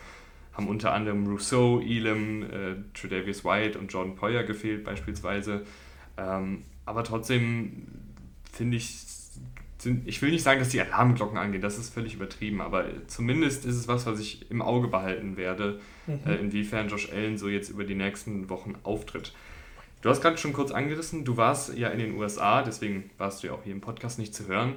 [0.52, 5.64] haben unter anderem Rousseau, Elam, äh, Tredavious White und Jordan Poyer gefehlt beispielsweise.
[6.16, 7.86] Ähm, aber trotzdem
[8.52, 8.96] finde ich,
[9.78, 13.64] sind, ich will nicht sagen, dass die Alarmglocken angehen, das ist völlig übertrieben, aber zumindest
[13.64, 16.18] ist es was, was ich im Auge behalten werde, mhm.
[16.26, 19.32] äh, inwiefern Josh Allen so jetzt über die nächsten Wochen auftritt.
[20.02, 23.46] Du hast gerade schon kurz angerissen, du warst ja in den USA, deswegen warst du
[23.46, 24.74] ja auch hier im Podcast nicht zu hören.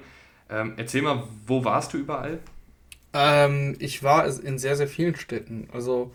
[0.52, 2.40] Ähm, erzähl mal, wo warst du überall?
[3.14, 5.68] Ähm, ich war in sehr, sehr vielen Städten.
[5.74, 6.14] Also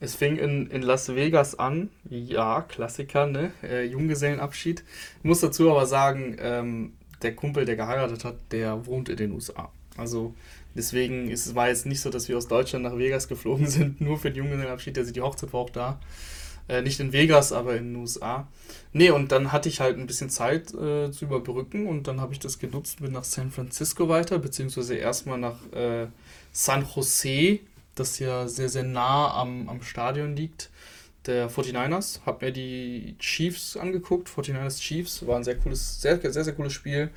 [0.00, 1.90] es fing in, in Las Vegas an.
[2.08, 3.52] Ja, Klassiker, ne?
[3.62, 4.84] Äh, Junggesellenabschied.
[5.18, 9.32] Ich muss dazu aber sagen, ähm, der Kumpel, der geheiratet hat, der wohnt in den
[9.32, 9.72] USA.
[9.96, 10.34] Also
[10.76, 14.18] deswegen ist, war es nicht so, dass wir aus Deutschland nach Vegas geflogen sind, nur
[14.18, 14.96] für den Junggesellenabschied.
[14.96, 15.98] Der sieht die Hochzeit auch da.
[16.68, 18.46] Äh, nicht in Vegas, aber in den USA.
[18.92, 22.34] Nee, und dann hatte ich halt ein bisschen Zeit äh, zu überbrücken und dann habe
[22.34, 26.08] ich das genutzt, bin nach San Francisco weiter, beziehungsweise erstmal nach äh,
[26.52, 27.60] San Jose,
[27.98, 30.70] das ja sehr, sehr nah am, am Stadion liegt,
[31.26, 32.20] der 49ers.
[32.26, 36.72] Hab mir die Chiefs angeguckt, 49ers Chiefs, war ein sehr cooles, sehr, sehr, sehr cooles
[36.72, 37.10] Spiel.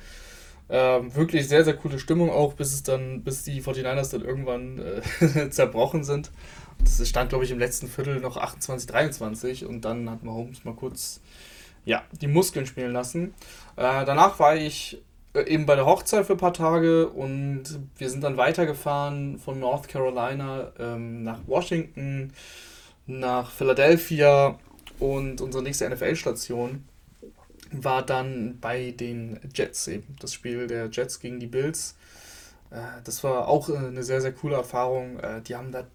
[0.68, 4.78] Ähm, wirklich sehr, sehr coole Stimmung auch, bis es dann, bis die 49ers dann irgendwann
[4.78, 6.30] äh, zerbrochen sind.
[6.82, 10.74] Das stand, glaube ich, im letzten Viertel noch 28, 23 und dann hat Mahomes mal
[10.74, 11.20] kurz
[11.84, 13.34] ja, die Muskeln spielen lassen.
[13.76, 15.02] Äh, danach war ich
[15.34, 17.64] eben bei der Hochzeit für ein paar Tage und
[17.96, 22.32] wir sind dann weitergefahren von North Carolina ähm, nach Washington,
[23.06, 24.58] nach Philadelphia
[24.98, 26.84] und unsere nächste NFL-Station
[27.72, 30.16] war dann bei den Jets eben.
[30.20, 31.96] Das Spiel der Jets gegen die Bills.
[32.70, 35.18] Äh, das war auch äh, eine sehr, sehr coole Erfahrung.
[35.20, 35.86] Äh, die haben da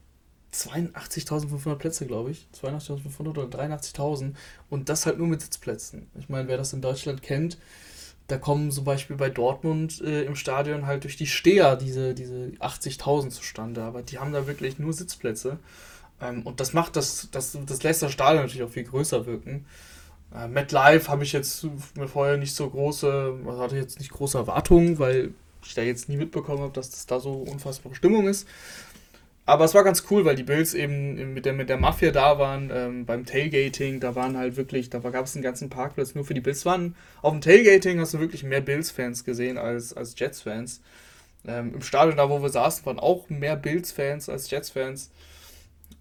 [0.54, 2.48] 82.500 Plätze, glaube ich.
[2.60, 4.34] 82.500 oder 83.000.
[4.70, 6.08] Und das halt nur mit Sitzplätzen.
[6.18, 7.58] Ich meine, wer das in Deutschland kennt,
[8.28, 12.52] da kommen zum Beispiel bei Dortmund äh, im Stadion halt durch die Steher diese, diese
[12.60, 13.84] 80.000 zustande.
[13.84, 15.60] Aber die haben da wirklich nur Sitzplätze.
[16.22, 19.66] Ähm, und das macht das, das, das lässt das Stadion natürlich auch viel größer wirken.
[20.36, 25.00] Äh, MetLife habe ich jetzt mir vorher nicht so große, hatte jetzt nicht große Erwartungen,
[25.00, 28.48] weil ich da jetzt nie mitbekommen habe, dass das da so unfassbare Stimmung ist.
[29.48, 32.38] Aber es war ganz cool, weil die Bills eben mit der, mit der Mafia da
[32.38, 36.26] waren, ähm, beim Tailgating, da waren halt wirklich, da gab es einen ganzen Parkplatz nur
[36.26, 36.66] für die Bills.
[36.66, 40.82] Waren, auf dem Tailgating hast du wirklich mehr Bills-Fans gesehen als, als Jets-Fans.
[41.48, 45.12] Ähm, Im Stadion, da wo wir saßen, waren auch mehr Bills-Fans als Jets-Fans.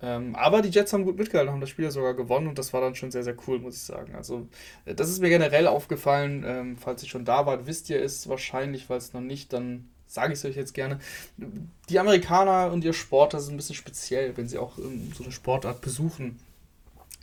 [0.03, 2.81] Ähm, aber die Jets haben gut mitgehalten, haben das Spiel sogar gewonnen und das war
[2.81, 4.17] dann schon sehr, sehr cool, muss ich sagen.
[4.17, 4.49] Also,
[4.87, 6.45] äh, das ist mir generell aufgefallen.
[6.45, 9.89] Ähm, falls ihr schon da wart, wisst ihr es wahrscheinlich, weil es noch nicht, dann
[10.07, 10.99] sage ich es euch jetzt gerne.
[11.88, 15.25] Die Amerikaner und ihr Sport, das ist ein bisschen speziell, wenn sie auch ähm, so
[15.25, 16.38] eine Sportart besuchen.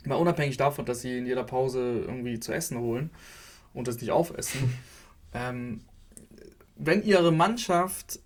[0.04, 3.10] Mal unabhängig davon, dass sie in jeder Pause irgendwie zu essen holen
[3.72, 4.78] und das nicht aufessen.
[5.34, 5.80] ähm,
[6.76, 8.20] wenn ihre Mannschaft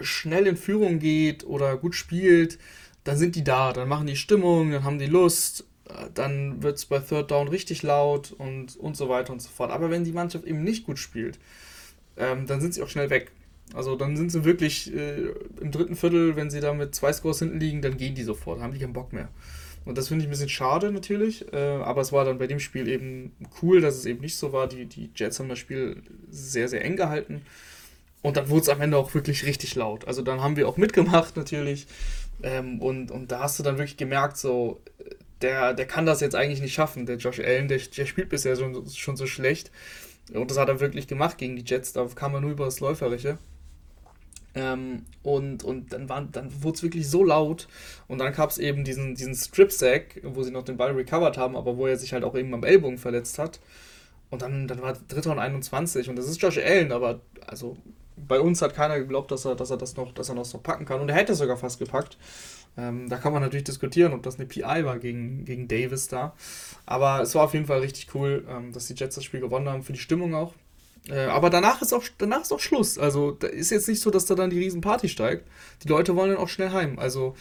[0.00, 2.58] schnell in Führung geht oder gut spielt,
[3.04, 6.76] dann sind die da, dann machen die Stimmung, dann haben die Lust, äh, dann wird
[6.76, 9.70] es bei Third Down richtig laut und, und so weiter und so fort.
[9.70, 11.38] Aber wenn die Mannschaft eben nicht gut spielt,
[12.18, 13.30] ähm, dann sind sie auch schnell weg.
[13.74, 15.28] Also dann sind sie wirklich äh,
[15.60, 18.60] im dritten Viertel, wenn sie da mit zwei Scores hinten liegen, dann gehen die sofort,
[18.60, 19.28] haben die keinen Bock mehr.
[19.84, 22.60] Und das finde ich ein bisschen schade natürlich, äh, aber es war dann bei dem
[22.60, 24.68] Spiel eben cool, dass es eben nicht so war.
[24.68, 27.42] Die, die Jets haben das Spiel sehr, sehr eng gehalten.
[28.20, 30.06] Und dann wurde es am Ende auch wirklich richtig laut.
[30.06, 31.86] Also dann haben wir auch mitgemacht natürlich.
[32.42, 34.80] Ähm, und, und da hast du dann wirklich gemerkt, so,
[35.40, 37.06] der, der kann das jetzt eigentlich nicht schaffen.
[37.06, 39.70] Der Josh Allen, der, der spielt bisher schon, schon so schlecht.
[40.34, 41.92] Und das hat er wirklich gemacht gegen die Jets.
[41.92, 43.38] Da kam er nur über das Läuferische.
[44.54, 47.68] Ähm, und, und dann, dann wurde es wirklich so laut.
[48.08, 51.56] Und dann gab es eben diesen, diesen Strip-Sack, wo sie noch den Ball recovered haben,
[51.56, 53.60] aber wo er sich halt auch eben am Ellbogen verletzt hat.
[54.30, 56.08] Und dann, dann war Dritter und 21.
[56.10, 57.76] Und das ist Josh Allen, aber also
[58.16, 60.58] bei uns hat keiner geglaubt, dass er, dass er das noch, dass er noch so
[60.58, 61.00] packen kann.
[61.00, 62.18] Und er hätte es sogar fast gepackt.
[62.78, 66.34] Ähm, da kann man natürlich diskutieren, ob das eine PI war gegen, gegen Davis da.
[66.86, 69.68] Aber es war auf jeden Fall richtig cool, ähm, dass die Jets das Spiel gewonnen
[69.68, 70.54] haben, für die Stimmung auch.
[71.08, 72.98] Äh, aber danach ist, auch, danach ist auch Schluss.
[72.98, 75.48] Also da ist jetzt nicht so, dass da dann die Riesenparty steigt.
[75.82, 76.98] Die Leute wollen dann auch schnell heim.
[76.98, 77.34] Also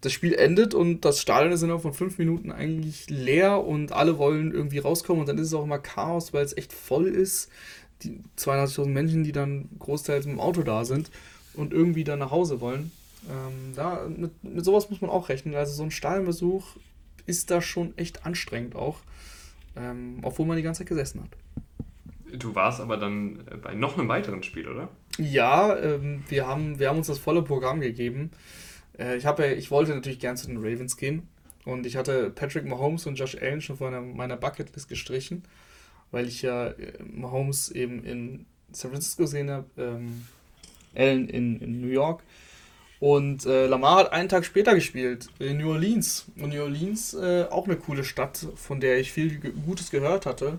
[0.00, 4.16] das Spiel endet und das Stadion ist innerhalb von fünf Minuten eigentlich leer und alle
[4.16, 7.50] wollen irgendwie rauskommen und dann ist es auch immer Chaos, weil es echt voll ist.
[8.02, 11.10] Die 200.000 Menschen, die dann großteils im Auto da sind
[11.54, 12.92] und irgendwie dann nach Hause wollen.
[13.28, 15.54] Ähm, da, mit, mit sowas muss man auch rechnen.
[15.54, 16.76] Also so ein Stadionbesuch
[17.26, 18.98] ist da schon echt anstrengend auch,
[19.76, 21.30] ähm, obwohl man die ganze Zeit gesessen hat.
[22.38, 24.88] Du warst aber dann bei noch einem weiteren Spiel, oder?
[25.18, 28.30] Ja, ähm, wir, haben, wir haben uns das volle Programm gegeben.
[28.98, 31.26] Äh, ich, hab, ich wollte natürlich gern zu den Ravens gehen
[31.64, 35.42] und ich hatte Patrick Mahomes und Josh Allen schon von meiner Bucketlist gestrichen,
[36.10, 40.26] weil ich ja äh, Mahomes eben in San Francisco gesehen habe, ähm,
[40.94, 42.22] Allen in, in New York.
[43.00, 46.26] Und äh, Lamar hat einen Tag später gespielt, in New Orleans.
[46.36, 50.58] Und New Orleans, äh, auch eine coole Stadt, von der ich viel Gutes gehört hatte,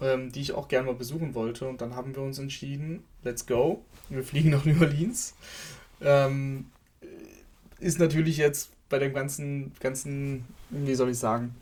[0.00, 1.68] ähm, die ich auch gerne mal besuchen wollte.
[1.68, 3.84] Und dann haben wir uns entschieden, let's go.
[4.08, 5.34] Wir fliegen nach New Orleans.
[6.00, 6.66] Ähm,
[7.78, 11.54] ist natürlich jetzt bei dem ganzen, ganzen, wie soll ich sagen,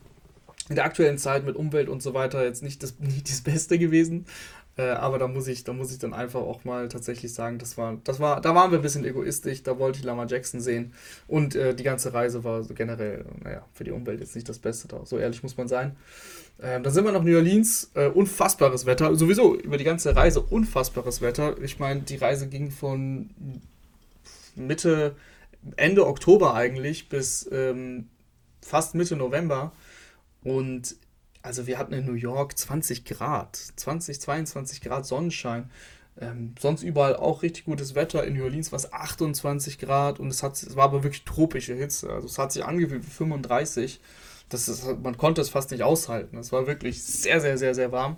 [0.68, 3.78] in der aktuellen Zeit mit Umwelt und so weiter jetzt nicht das, nicht das Beste
[3.78, 4.26] gewesen.
[4.78, 7.76] Äh, aber da muss ich, da muss ich dann einfach auch mal tatsächlich sagen, das
[7.76, 10.94] war, das war, da waren wir ein bisschen egoistisch, da wollte ich Lama Jackson sehen.
[11.26, 14.60] Und äh, die ganze Reise war so generell, naja, für die Umwelt jetzt nicht das
[14.60, 15.04] Beste da.
[15.04, 15.96] So ehrlich muss man sein.
[16.62, 20.40] Ähm, dann sind wir nach New Orleans, äh, unfassbares Wetter, sowieso über die ganze Reise
[20.40, 21.60] unfassbares Wetter.
[21.60, 23.30] Ich meine, die Reise ging von
[24.54, 25.16] Mitte,
[25.74, 28.08] Ende Oktober eigentlich bis ähm,
[28.62, 29.72] fast Mitte November.
[30.44, 30.94] Und
[31.42, 35.70] also wir hatten in New York 20 Grad, 20, 22 Grad Sonnenschein.
[36.20, 38.24] Ähm, sonst überall auch richtig gutes Wetter.
[38.24, 41.74] In New Orleans war es 28 Grad und es, hat, es war aber wirklich tropische
[41.74, 42.10] Hitze.
[42.10, 44.00] Also es hat sich angefühlt wie 35.
[44.48, 46.36] Das ist, man konnte es fast nicht aushalten.
[46.38, 48.16] Es war wirklich sehr, sehr, sehr, sehr warm.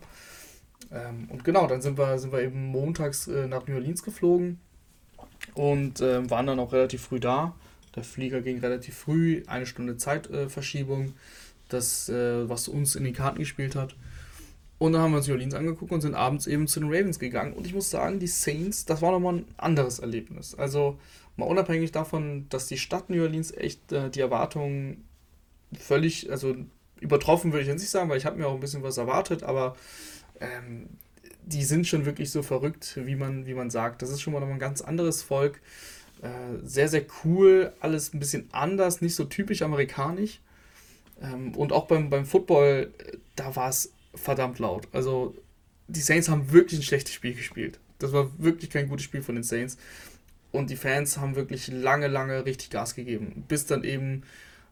[0.90, 4.60] Ähm, und genau, dann sind wir, sind wir eben montags äh, nach New Orleans geflogen
[5.54, 7.54] und äh, waren dann auch relativ früh da.
[7.96, 11.08] Der Flieger ging relativ früh, eine Stunde Zeitverschiebung.
[11.08, 11.12] Äh,
[11.72, 13.96] das, äh, was uns in die Karten gespielt hat.
[14.78, 17.18] Und dann haben wir uns New Orleans angeguckt und sind abends eben zu den Ravens
[17.18, 17.52] gegangen.
[17.52, 20.54] Und ich muss sagen, die Saints, das war nochmal ein anderes Erlebnis.
[20.54, 20.98] Also
[21.36, 25.04] mal unabhängig davon, dass die Stadt New Orleans echt äh, die Erwartungen
[25.78, 26.56] völlig, also
[27.00, 29.42] übertroffen würde ich jetzt nicht sagen, weil ich habe mir auch ein bisschen was erwartet,
[29.42, 29.76] aber
[30.40, 30.88] ähm,
[31.44, 34.02] die sind schon wirklich so verrückt, wie man, wie man sagt.
[34.02, 35.60] Das ist schon mal noch ein ganz anderes Volk.
[36.22, 40.40] Äh, sehr, sehr cool, alles ein bisschen anders, nicht so typisch amerikanisch.
[41.20, 42.92] Ähm, und auch beim, beim Football,
[43.36, 44.88] da war es verdammt laut.
[44.92, 45.34] Also
[45.88, 47.78] die Saints haben wirklich ein schlechtes Spiel gespielt.
[47.98, 49.76] Das war wirklich kein gutes Spiel von den Saints.
[50.52, 53.44] Und die Fans haben wirklich lange, lange richtig Gas gegeben.
[53.46, 54.22] Bis dann eben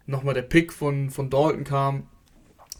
[0.06, 2.08] nochmal der Pick von, von Dalton kam.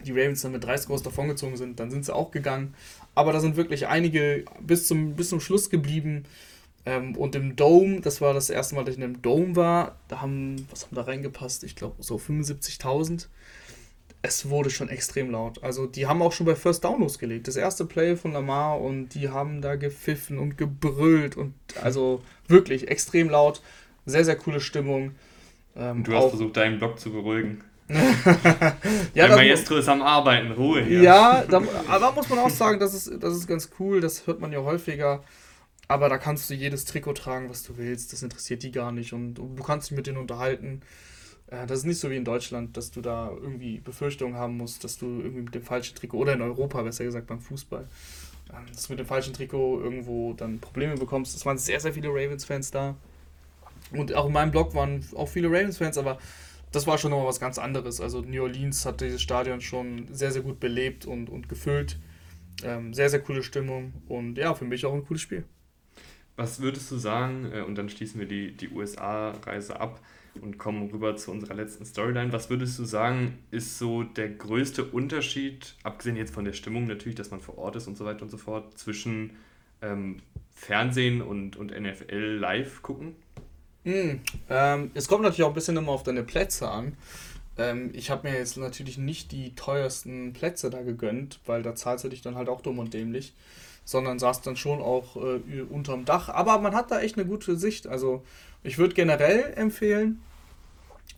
[0.04, 1.78] Die Ravens dann mit 30 groß davongezogen sind.
[1.78, 2.74] Dann sind sie auch gegangen.
[3.14, 6.24] Aber da sind wirklich einige bis zum, bis zum Schluss geblieben.
[6.87, 9.96] Ähm, und im Dome, das war das erste Mal, dass ich in einem Dome war,
[10.09, 11.64] da haben, was haben da reingepasst?
[11.64, 13.26] Ich glaube so 75.000
[14.22, 15.62] es wurde schon extrem laut.
[15.62, 17.46] Also die haben auch schon bei First Down losgelegt.
[17.46, 22.88] Das erste Play von Lamar und die haben da gepfiffen und gebrüllt und also wirklich
[22.88, 23.62] extrem laut.
[24.07, 25.12] Sehr, sehr coole Stimmung.
[25.76, 27.62] Ähm, du hast auch, versucht, deinen Blog zu beruhigen.
[29.14, 31.02] ja, Der Maestro ist am Arbeiten, Ruhe hier.
[31.02, 34.40] Ja, da, aber muss man auch sagen, das ist, das ist ganz cool, das hört
[34.40, 35.22] man ja häufiger.
[35.87, 38.12] Aber da kannst du jedes Trikot tragen, was du willst.
[38.12, 40.83] Das interessiert die gar nicht und, und du kannst dich mit denen unterhalten.
[41.50, 44.84] Äh, das ist nicht so wie in Deutschland, dass du da irgendwie Befürchtungen haben musst,
[44.84, 47.87] dass du irgendwie mit dem falschen Trikot oder in Europa, besser gesagt beim Fußball,
[48.52, 51.37] ähm, dass du mit dem falschen Trikot irgendwo dann Probleme bekommst.
[51.37, 52.96] Es waren sehr, sehr viele Ravens-Fans da.
[53.92, 56.18] Und auch in meinem Blog waren auch viele Ravens-Fans, aber
[56.72, 58.00] das war schon nochmal was ganz anderes.
[58.00, 61.98] Also New Orleans hat dieses Stadion schon sehr, sehr gut belebt und, und gefüllt.
[62.62, 65.44] Ähm, sehr, sehr coole Stimmung und ja, für mich auch ein cooles Spiel.
[66.37, 70.00] Was würdest du sagen, äh, und dann schließen wir die, die USA-Reise ab,
[70.40, 72.32] und kommen rüber zu unserer letzten Storyline.
[72.32, 77.16] Was würdest du sagen, ist so der größte Unterschied, abgesehen jetzt von der Stimmung natürlich,
[77.16, 79.36] dass man vor Ort ist und so weiter und so fort, zwischen
[79.82, 80.20] ähm,
[80.54, 83.14] Fernsehen und, und NFL live gucken?
[83.84, 86.96] Mm, ähm, es kommt natürlich auch ein bisschen immer auf deine Plätze an.
[87.56, 92.04] Ähm, ich habe mir jetzt natürlich nicht die teuersten Plätze da gegönnt, weil da zahlst
[92.04, 93.34] du dich dann halt auch dumm und dämlich
[93.88, 96.28] sondern saß dann schon auch äh, unterm Dach.
[96.28, 97.86] Aber man hat da echt eine gute Sicht.
[97.86, 98.22] Also
[98.62, 100.20] ich würde generell empfehlen,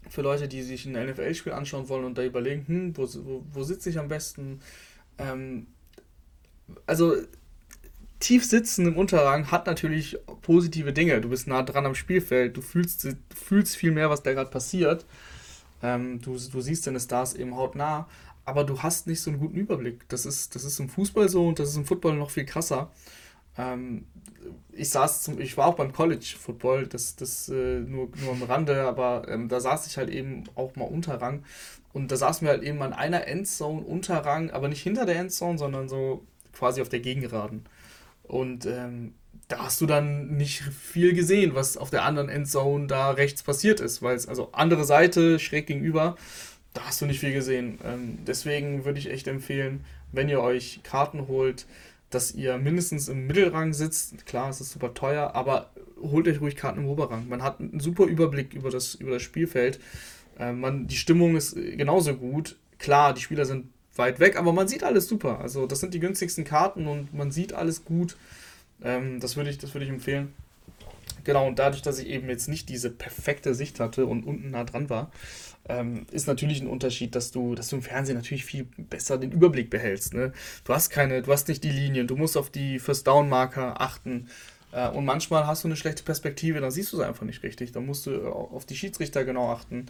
[0.09, 3.62] für Leute, die sich ein NFL-Spiel anschauen wollen und da überlegen, hm, wo, wo, wo
[3.62, 4.61] sitze ich am besten?
[5.18, 5.68] Ähm,
[6.87, 7.16] also
[8.18, 11.20] tief sitzen im Unterrang hat natürlich positive Dinge.
[11.20, 14.50] Du bist nah dran am Spielfeld, du fühlst, du fühlst viel mehr, was da gerade
[14.50, 15.07] passiert.
[15.83, 18.09] Ähm, du, du siehst deine Stars eben hautnah,
[18.44, 20.09] aber du hast nicht so einen guten Überblick.
[20.09, 22.90] Das ist, das ist im Fußball so und das ist im Football noch viel krasser.
[23.59, 24.07] Ähm,
[24.73, 28.43] ich saß zum, ich war auch beim College Football, das, das äh, nur, nur am
[28.43, 31.45] Rande, aber ähm, da saß ich halt eben auch mal unter Rang
[31.93, 35.17] und da saßen wir halt eben an einer Endzone unter Rang, aber nicht hinter der
[35.17, 37.65] Endzone, sondern so quasi auf der Gegengeraden.
[38.23, 39.15] Und ähm,
[39.49, 43.81] da hast du dann nicht viel gesehen, was auf der anderen Endzone da rechts passiert
[43.81, 46.17] ist, weil es also andere Seite schräg gegenüber,
[46.73, 47.79] da hast du nicht viel gesehen.
[47.85, 51.67] Ähm, deswegen würde ich echt empfehlen, wenn ihr euch Karten holt,
[52.11, 54.27] dass ihr mindestens im Mittelrang sitzt.
[54.27, 55.70] Klar, es ist super teuer, aber
[56.01, 57.29] holt euch ruhig Karten im Oberrang.
[57.29, 59.81] Man hat einen super Überblick über das, über das Spielfeld.
[60.38, 62.57] Äh, man, die Stimmung ist genauso gut.
[62.79, 65.40] Klar, die Spieler sind weit weg, aber man sieht alles super.
[65.40, 68.16] Also das sind die günstigsten Karten und man sieht alles gut.
[68.83, 70.33] Ähm, das würde ich, würd ich empfehlen.
[71.25, 74.64] Genau, und dadurch, dass ich eben jetzt nicht diese perfekte Sicht hatte und unten nah
[74.64, 75.11] dran war,
[75.68, 79.33] ähm, ist natürlich ein Unterschied, dass du, dass du im Fernsehen natürlich viel besser den
[79.33, 80.14] Überblick behältst.
[80.14, 80.33] Ne?
[80.64, 83.81] Du hast keine, du hast nicht die Linien, du musst auf die First Down Marker
[83.81, 84.29] achten.
[84.73, 87.73] Äh, und manchmal hast du eine schlechte Perspektive, dann siehst du es einfach nicht richtig.
[87.73, 89.87] Da musst du auf die Schiedsrichter genau achten.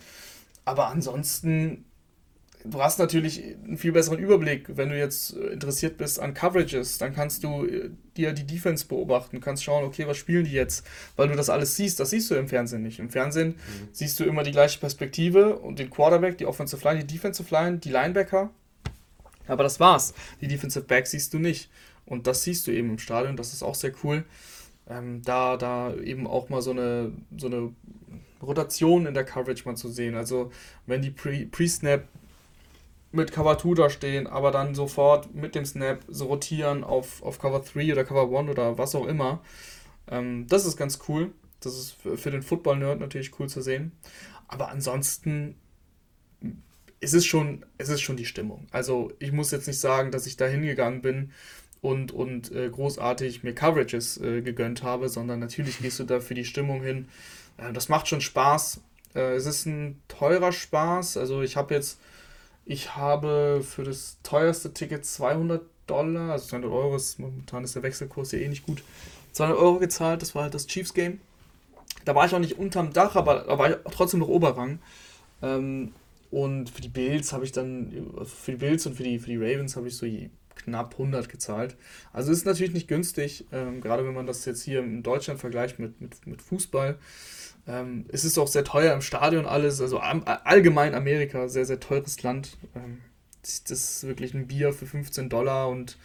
[0.64, 1.84] Aber ansonsten
[2.64, 6.98] du hast natürlich einen viel besseren Überblick, wenn du jetzt äh, interessiert bist an Coverages,
[6.98, 10.86] dann kannst du äh, dir die Defense beobachten, kannst schauen, okay, was spielen die jetzt,
[11.16, 12.98] weil du das alles siehst, das siehst du im Fernsehen nicht.
[12.98, 13.88] Im Fernsehen mhm.
[13.92, 17.78] siehst du immer die gleiche Perspektive und den Quarterback, die Offensive Line, die Defensive Line,
[17.78, 18.50] die Linebacker,
[19.46, 20.14] aber das war's.
[20.40, 21.70] Die Defensive Back siehst du nicht
[22.06, 24.24] und das siehst du eben im Stadion, das ist auch sehr cool.
[24.88, 27.72] Ähm, da, da eben auch mal so eine, so eine
[28.42, 30.14] Rotation in der Coverage mal zu sehen.
[30.14, 30.50] Also
[30.86, 32.04] wenn die Pre-Snap
[33.12, 37.38] mit Cover 2 da stehen, aber dann sofort mit dem Snap so rotieren auf, auf
[37.38, 39.40] Cover 3 oder Cover 1 oder was auch immer.
[40.08, 41.32] Ähm, das ist ganz cool.
[41.60, 43.92] Das ist für, den Football-Nerd natürlich cool zu sehen.
[44.48, 45.56] Aber ansonsten
[47.00, 48.66] ist es schon, es ist schon die Stimmung.
[48.70, 51.32] Also ich muss jetzt nicht sagen, dass ich da hingegangen bin
[51.80, 56.34] und, und äh, großartig mir Coverages äh, gegönnt habe, sondern natürlich gehst du da für
[56.34, 57.08] die Stimmung hin.
[57.56, 58.80] Äh, das macht schon Spaß.
[59.14, 61.16] Äh, es ist ein teurer Spaß.
[61.16, 62.00] Also ich habe jetzt
[62.64, 67.82] ich habe für das teuerste Ticket 200 Dollar, also 200 Euro, ist, momentan ist der
[67.82, 68.82] Wechselkurs ja eh nicht gut,
[69.32, 71.20] 200 Euro gezahlt, das war halt das Chiefs Game.
[72.04, 74.78] Da war ich auch nicht unterm Dach, aber da war ich trotzdem noch Oberrang.
[75.42, 75.92] Ähm,
[76.30, 77.92] und für die Bills habe ich dann,
[78.24, 80.06] für die Bills und für die, für die Ravens habe ich so
[80.54, 81.76] knapp 100 gezahlt.
[82.12, 85.78] Also ist natürlich nicht günstig, ähm, gerade wenn man das jetzt hier in Deutschland vergleicht
[85.78, 86.98] mit, mit, mit Fußball.
[87.66, 92.22] Ähm, es ist auch sehr teuer im Stadion alles, also allgemein Amerika, sehr, sehr teures
[92.22, 92.56] Land.
[92.74, 92.98] Ähm,
[93.42, 95.96] das ist wirklich ein Bier für 15 Dollar und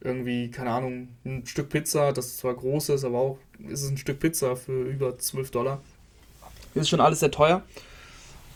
[0.00, 3.38] irgendwie, keine Ahnung, ein Stück Pizza, das zwar groß ist, aber auch
[3.68, 5.82] ist es ein Stück Pizza für über 12 Dollar.
[6.74, 7.62] Ist schon alles sehr teuer.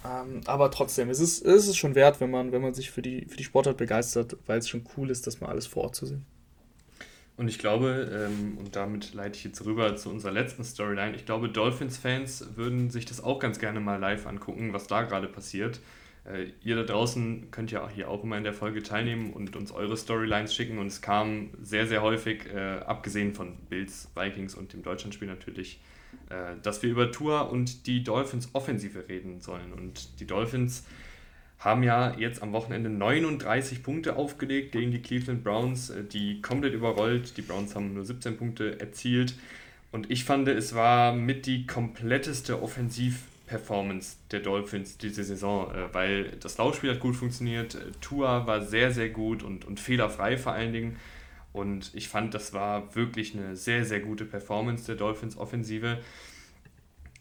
[0.05, 3.03] Ähm, aber trotzdem, es ist, es ist schon wert, wenn man, wenn man sich für
[3.03, 5.97] die, für die Sportart begeistert, weil es schon cool ist, das mal alles vor Ort
[5.97, 6.25] zu sehen.
[7.37, 11.27] Und ich glaube, ähm, und damit leite ich jetzt rüber zu unserer letzten Storyline, ich
[11.27, 15.81] glaube, Dolphins-Fans würden sich das auch ganz gerne mal live angucken, was da gerade passiert.
[16.25, 19.55] Äh, ihr da draußen könnt ja auch hier auch immer in der Folge teilnehmen und
[19.55, 20.79] uns eure Storylines schicken.
[20.79, 25.79] Und es kam sehr, sehr häufig, äh, abgesehen von Bills, Vikings und dem Deutschlandspiel natürlich,
[26.31, 29.73] äh, dass wir über Tour und die Dolphins-Offensive reden sollen.
[29.75, 30.85] Und die Dolphins
[31.59, 36.75] haben ja jetzt am Wochenende 39 Punkte aufgelegt gegen die Cleveland Browns, äh, die komplett
[36.75, 37.37] überrollt.
[37.37, 39.35] Die Browns haben nur 17 Punkte erzielt.
[39.93, 46.33] Und ich fand, es war mit die kompletteste Offensivperformance der Dolphins diese Saison, äh, weil
[46.41, 50.53] das Laufspiel hat gut funktioniert, äh, Tua war sehr, sehr gut und, und fehlerfrei vor
[50.53, 50.97] allen Dingen.
[51.55, 55.99] Und ich fand, das war wirklich eine sehr, sehr gute Performance der Dolphins Offensive.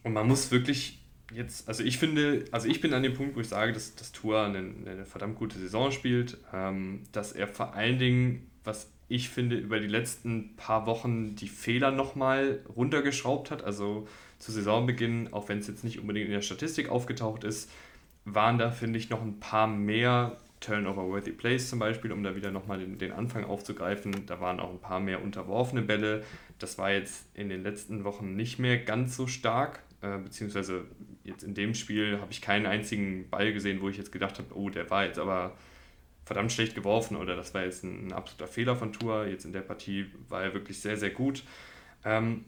[0.04, 1.00] Und man muss wirklich
[1.34, 4.12] jetzt, also ich finde, also ich bin an dem Punkt, wo ich sage, dass, dass
[4.12, 9.30] Tua eine, eine verdammt gute Saison spielt, ähm, dass er vor allen Dingen, was ich
[9.30, 13.64] finde, über die letzten paar Wochen die Fehler nochmal runtergeschraubt hat.
[13.64, 14.08] Also
[14.40, 17.70] zu Saisonbeginn, auch wenn es jetzt nicht unbedingt in der Statistik aufgetaucht ist,
[18.26, 22.52] waren da, finde ich, noch ein paar mehr Turnover-worthy Plays zum Beispiel, um da wieder
[22.52, 24.26] nochmal den, den Anfang aufzugreifen.
[24.26, 26.24] Da waren auch ein paar mehr unterworfene Bälle.
[26.58, 30.86] Das war jetzt in den letzten Wochen nicht mehr ganz so stark, äh, beziehungsweise
[31.26, 34.56] jetzt in dem Spiel habe ich keinen einzigen Ball gesehen, wo ich jetzt gedacht habe,
[34.56, 35.58] oh, der war jetzt aber
[36.24, 39.28] verdammt schlecht geworfen oder das war jetzt ein, ein absoluter Fehler von Tour.
[39.28, 41.44] Jetzt in der Partie war er wirklich sehr, sehr gut.
[42.04, 42.46] Ähm,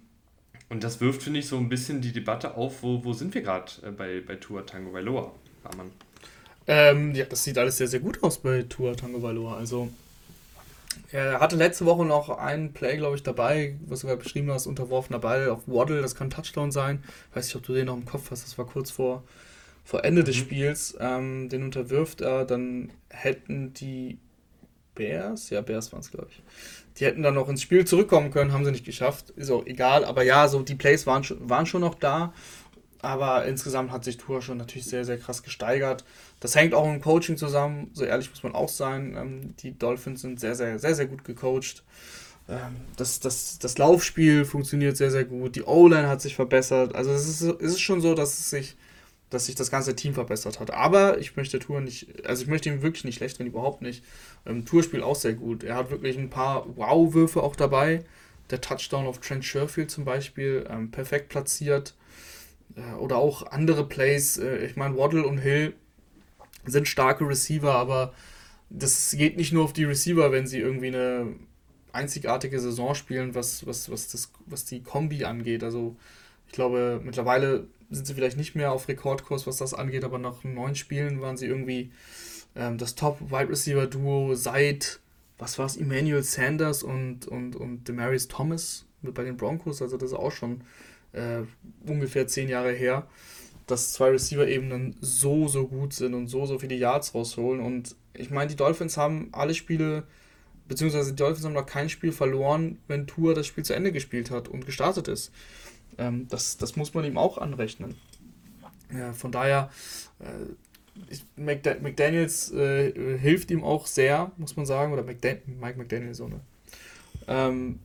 [0.69, 3.41] und das wirft, finde ich, so ein bisschen die Debatte auf, wo, wo sind wir
[3.41, 5.31] gerade äh, bei, bei Tour Tango Valoa,
[5.63, 5.91] Rahman?
[6.65, 9.57] Ähm, ja, das sieht alles sehr, sehr gut aus bei Tour Tango Valoa.
[9.57, 9.89] Also
[11.11, 14.67] er hatte letzte Woche noch einen Play, glaube ich, dabei, was du gerade beschrieben hast,
[14.67, 17.03] unterworfener Ball auf Waddle, das kann Touchdown sein.
[17.33, 19.23] Weiß nicht, ob du den noch im Kopf hast, das war kurz vor,
[19.83, 20.41] vor Ende des mhm.
[20.41, 24.17] Spiels, ähm, den unterwirft er, dann hätten die
[24.95, 26.41] Bears, ja, Bears waren es, glaube ich,
[26.99, 30.03] die hätten dann noch ins Spiel zurückkommen können, haben sie nicht geschafft, ist auch egal,
[30.03, 32.33] aber ja, so die Plays waren, waren schon noch da,
[33.01, 36.03] aber insgesamt hat sich Tour schon natürlich sehr, sehr krass gesteigert.
[36.39, 39.15] Das hängt auch im Coaching zusammen, so ehrlich muss man auch sein.
[39.17, 41.83] Ähm, die Dolphins sind sehr, sehr, sehr, sehr gut gecoacht.
[42.49, 45.55] Ähm, das, das, das Laufspiel funktioniert sehr, sehr gut.
[45.55, 46.95] Die O-Line hat sich verbessert.
[46.95, 48.75] Also es ist, es ist schon so, dass es sich,
[49.29, 50.71] dass sich das ganze Team verbessert hat.
[50.71, 54.03] Aber ich möchte Tour nicht, also ich möchte ihm wirklich nicht schlecht reden, überhaupt nicht.
[54.45, 55.63] Ähm, Tour spielt auch sehr gut.
[55.63, 58.03] Er hat wirklich ein paar Wow-Würfe auch dabei.
[58.49, 61.95] Der Touchdown auf Trent Sherfield zum Beispiel, ähm, perfekt platziert.
[62.99, 64.37] Oder auch andere Plays.
[64.37, 65.73] Äh, ich meine, Waddle und Hill
[66.65, 68.13] sind starke Receiver, aber
[68.69, 71.35] das geht nicht nur auf die Receiver, wenn sie irgendwie eine
[71.93, 75.63] einzigartige Saison spielen, was, was, was, das, was die Kombi angeht.
[75.63, 75.95] Also
[76.47, 80.43] ich glaube, mittlerweile sind sie vielleicht nicht mehr auf Rekordkurs, was das angeht, aber nach
[80.43, 81.91] neun Spielen waren sie irgendwie
[82.55, 84.99] ähm, das Top-Wide Receiver-Duo seit,
[85.37, 89.81] was war es, Emmanuel Sanders und, und, und Demarius Thomas bei den Broncos.
[89.81, 90.61] Also das ist auch schon
[91.17, 91.43] äh,
[91.89, 93.07] ungefähr zehn Jahre her,
[93.65, 97.61] dass zwei Receiver eben dann so, so gut sind und so, so viele Yards rausholen.
[97.61, 100.03] Und ich meine, die Dolphins haben alle Spiele,
[100.67, 104.31] beziehungsweise die Dolphins haben noch kein Spiel verloren, wenn Tour das Spiel zu Ende gespielt
[104.31, 105.31] hat und gestartet ist.
[105.97, 107.95] Ähm, das, das muss man ihm auch anrechnen.
[108.95, 109.69] Ja, von daher,
[110.19, 110.53] äh,
[111.09, 116.17] ich, McDa McDaniels äh, hilft ihm auch sehr, muss man sagen, oder McDan Mike McDaniels
[116.17, 116.39] so, ne?
[117.27, 117.79] Ähm,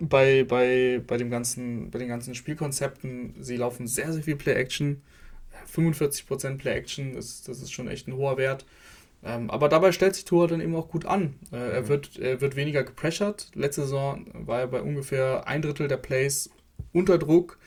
[0.00, 3.34] bei, bei, bei, dem ganzen, bei den ganzen Spielkonzepten.
[3.40, 5.02] Sie laufen sehr, sehr viel Play-Action.
[5.74, 8.64] 45% Play-Action, das, das ist schon echt ein hoher Wert.
[9.24, 11.34] Ähm, aber dabei stellt sich Tor dann eben auch gut an.
[11.52, 11.72] Äh, mhm.
[11.72, 13.50] er, wird, er wird weniger gepressured.
[13.54, 16.50] Letzte Saison war er bei ungefähr ein Drittel der Plays
[16.92, 17.58] unter Druck,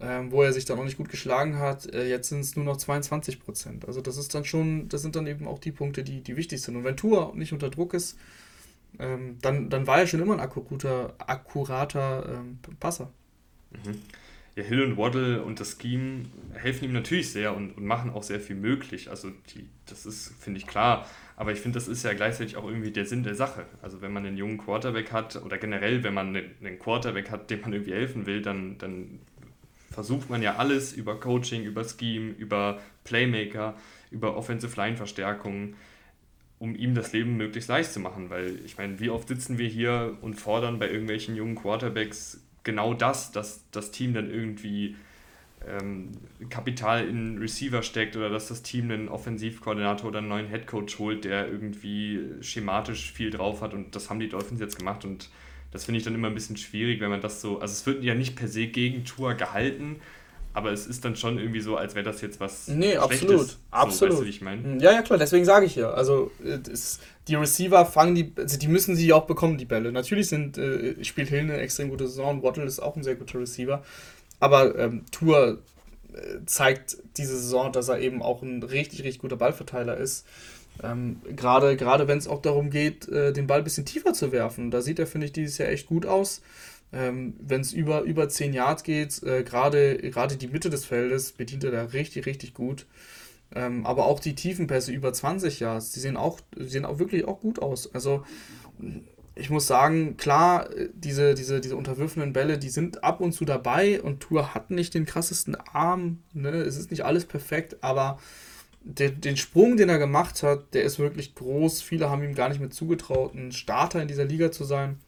[0.00, 1.92] ähm, wo er sich dann auch nicht gut geschlagen hat.
[1.92, 3.38] Äh, jetzt sind es nur noch 22
[3.86, 6.62] Also das ist dann schon, das sind dann eben auch die Punkte, die, die wichtig
[6.62, 6.76] sind.
[6.76, 8.16] Und wenn Tour nicht unter Druck ist,
[8.98, 13.12] ähm, dann, dann war er schon immer ein akkurater, akkurater ähm, Passer.
[13.70, 14.02] Mhm.
[14.56, 18.24] Ja, Hill und Waddle und das Scheme helfen ihm natürlich sehr und, und machen auch
[18.24, 19.08] sehr viel möglich.
[19.08, 21.06] Also die, das ist, finde ich, klar.
[21.36, 23.66] Aber ich finde, das ist ja gleichzeitig auch irgendwie der Sinn der Sache.
[23.82, 27.60] Also wenn man einen jungen Quarterback hat oder generell, wenn man einen Quarterback hat, dem
[27.60, 29.20] man irgendwie helfen will, dann, dann
[29.92, 33.76] versucht man ja alles über Coaching, über Scheme, über Playmaker,
[34.10, 35.76] über Offensive Line Verstärkungen
[36.58, 38.30] um ihm das Leben möglichst leicht zu machen.
[38.30, 42.94] Weil ich meine, wie oft sitzen wir hier und fordern bei irgendwelchen jungen Quarterbacks genau
[42.94, 44.96] das, dass das Team dann irgendwie
[45.66, 46.10] ähm,
[46.50, 51.24] Kapital in Receiver steckt oder dass das Team einen Offensivkoordinator oder einen neuen Headcoach holt,
[51.24, 53.74] der irgendwie schematisch viel drauf hat.
[53.74, 55.30] Und das haben die Dolphins jetzt gemacht und
[55.70, 57.60] das finde ich dann immer ein bisschen schwierig, wenn man das so.
[57.60, 59.96] Also es wird ja nicht per se gegen Tour gehalten,
[60.54, 62.68] aber es ist dann schon irgendwie so, als wäre das jetzt was.
[62.68, 63.48] Nee, absolut.
[63.48, 64.12] So, absolut.
[64.12, 64.62] Weißt du, wie ich meine?
[64.62, 65.90] Hm, ja, ja, klar, deswegen sage ich ja.
[65.90, 66.30] Also,
[66.64, 69.92] das, die Receiver fangen die, also die müssen sie auch bekommen, die Bälle.
[69.92, 73.38] Natürlich sind, äh, spielt Hill eine extrem gute Saison, Waddle ist auch ein sehr guter
[73.38, 73.84] Receiver.
[74.40, 75.58] Aber ähm, Tour
[76.12, 80.26] äh, zeigt diese Saison, dass er eben auch ein richtig, richtig guter Ballverteiler ist.
[80.82, 84.32] Ähm, gerade gerade wenn es auch darum geht, äh, den Ball ein bisschen tiefer zu
[84.32, 84.70] werfen.
[84.70, 86.40] Da sieht er, finde ich, dieses Jahr echt gut aus.
[86.92, 91.64] Ähm, Wenn es über, über 10 Yards geht, äh, gerade die Mitte des Feldes bedient
[91.64, 92.86] er da richtig, richtig gut.
[93.54, 97.40] Ähm, aber auch die Tiefenpässe über 20 Yards, die sehen auch, sehen auch wirklich auch
[97.40, 97.94] gut aus.
[97.94, 98.24] Also
[99.34, 104.02] ich muss sagen, klar, diese, diese, diese unterwürfenden Bälle, die sind ab und zu dabei
[104.02, 106.22] und Tour hat nicht den krassesten Arm.
[106.32, 106.50] Ne?
[106.50, 108.18] Es ist nicht alles perfekt, aber
[108.82, 111.82] den, den Sprung, den er gemacht hat, der ist wirklich groß.
[111.82, 114.98] Viele haben ihm gar nicht mehr zugetraut, ein Starter in dieser Liga zu sein.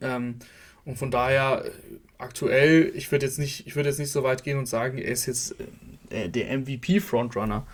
[0.00, 0.36] Ähm,
[0.84, 1.64] und von daher,
[2.18, 5.10] aktuell, ich würde jetzt nicht, ich würde jetzt nicht so weit gehen und sagen, er
[5.10, 5.54] ist jetzt
[6.10, 7.66] äh, der MVP-Frontrunner.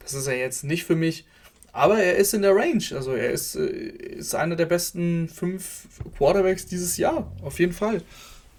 [0.00, 1.26] Das ist er jetzt nicht für mich.
[1.72, 2.84] Aber er ist in der Range.
[2.92, 5.86] Also er ist, äh, ist einer der besten fünf
[6.16, 7.30] Quarterbacks dieses Jahr.
[7.42, 8.02] Auf jeden Fall.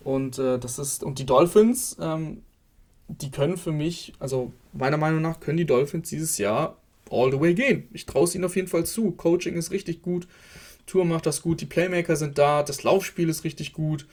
[0.04, 2.44] Und äh, das ist, und die Dolphins, ähm,
[3.08, 6.78] die können für mich, also meiner Meinung nach, können die Dolphins dieses Jahr
[7.10, 7.88] all the way gehen.
[7.94, 9.12] Ich traue es ihnen auf jeden Fall zu.
[9.12, 10.28] Coaching ist richtig gut.
[10.88, 14.08] Tour macht das gut, die Playmaker sind da, das Laufspiel ist richtig gut.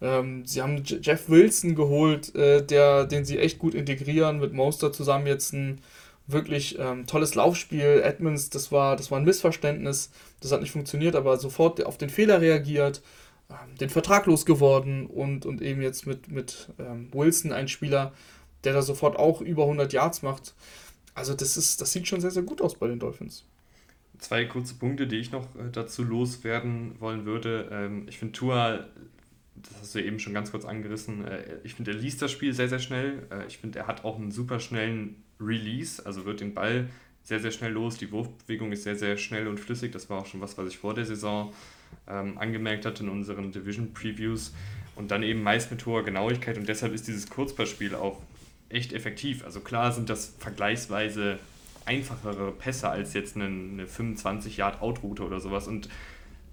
[0.00, 4.92] Ähm, sie haben Jeff Wilson geholt, äh, der, den sie echt gut integrieren, mit Monster
[4.92, 5.80] zusammen jetzt ein
[6.26, 8.02] wirklich ähm, tolles Laufspiel.
[8.04, 10.10] Edmonds, das war, das war ein Missverständnis,
[10.40, 13.02] das hat nicht funktioniert, aber sofort auf den Fehler reagiert,
[13.50, 18.12] ähm, den Vertrag losgeworden und, und eben jetzt mit, mit ähm, Wilson ein Spieler,
[18.64, 20.54] der da sofort auch über 100 Yards macht.
[21.14, 23.44] Also das, ist, das sieht schon sehr, sehr gut aus bei den Dolphins
[24.20, 27.68] zwei kurze Punkte, die ich noch äh, dazu loswerden wollen würde.
[27.72, 28.86] Ähm, ich finde Tua,
[29.56, 32.52] das hast du eben schon ganz kurz angerissen, äh, ich finde, er liest das Spiel
[32.52, 33.26] sehr, sehr schnell.
[33.30, 36.88] Äh, ich finde, er hat auch einen super schnellen Release, also wird den Ball
[37.22, 37.96] sehr, sehr schnell los.
[37.96, 39.92] Die Wurfbewegung ist sehr, sehr schnell und flüssig.
[39.92, 41.52] Das war auch schon was, was ich vor der Saison
[42.08, 44.52] ähm, angemerkt hatte in unseren Division Previews.
[44.96, 48.20] Und dann eben meist mit hoher Genauigkeit und deshalb ist dieses Kurzballspiel auch
[48.68, 49.44] echt effektiv.
[49.44, 51.38] Also klar sind das vergleichsweise
[51.90, 55.66] einfachere Pässe als jetzt eine, eine 25 Yard Outroute oder sowas.
[55.66, 55.88] Und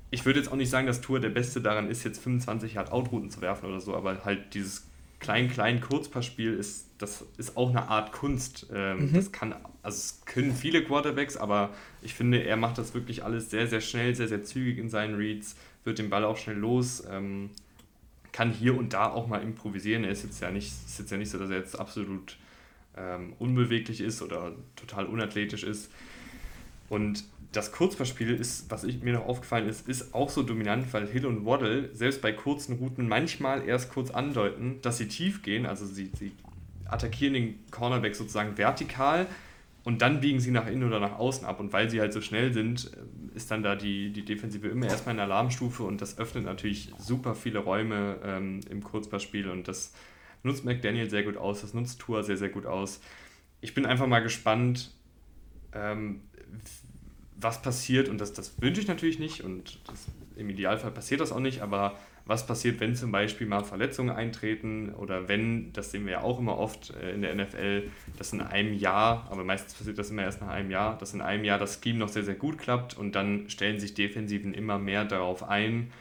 [0.10, 2.92] ich würde jetzt auch nicht sagen, dass Tour der Beste daran ist, jetzt 25 Yard
[2.92, 4.88] Outrouten zu werfen oder so, aber halt dieses
[5.20, 8.68] klein, klein Kurzpassspiel ist, das ist auch eine Art Kunst.
[8.74, 9.14] Ähm, mhm.
[9.14, 11.70] Das kann, also es können viele Quarterbacks, aber
[12.02, 15.16] ich finde, er macht das wirklich alles sehr, sehr schnell, sehr, sehr zügig in seinen
[15.16, 17.52] Reads, wird den Ball auch schnell los, ähm,
[18.32, 20.04] kann hier und da auch mal improvisieren.
[20.04, 22.38] Er ist jetzt ja nicht, ist jetzt ja nicht so, dass er jetzt absolut
[22.98, 25.92] ähm, unbeweglich ist oder total unathletisch ist.
[26.90, 31.08] Und das Kurzpassspiel ist, was ich, mir noch aufgefallen ist, ist auch so dominant, weil
[31.08, 35.66] Hill und Waddle selbst bei kurzen Routen manchmal erst kurz andeuten, dass sie tief gehen,
[35.66, 36.32] also sie, sie
[36.86, 39.28] attackieren den Cornerback sozusagen vertikal
[39.84, 41.62] und dann biegen sie nach innen oder nach außen ab.
[41.62, 44.88] Und weil sie halt so schnell sind, äh, ist dann da die, die Defensive immer
[44.88, 49.94] erstmal in Alarmstufe und das öffnet natürlich super viele Räume ähm, im Kurzpassspiel und das
[50.48, 53.02] nutzt McDaniel sehr gut aus, das nutzt Tour sehr, sehr gut aus.
[53.62, 54.92] Ich bin einfach mal gespannt,
[55.74, 56.22] ähm,
[57.40, 61.32] was passiert, und das, das wünsche ich natürlich nicht, und das, im Idealfall passiert das
[61.32, 66.06] auch nicht, aber was passiert, wenn zum Beispiel mal Verletzungen eintreten oder wenn, das sehen
[66.06, 69.76] wir ja auch immer oft äh, in der NFL, dass in einem Jahr, aber meistens
[69.76, 72.24] passiert das immer erst nach einem Jahr, dass in einem Jahr das Scheme noch sehr,
[72.24, 75.92] sehr gut klappt und dann stellen sich Defensiven immer mehr darauf ein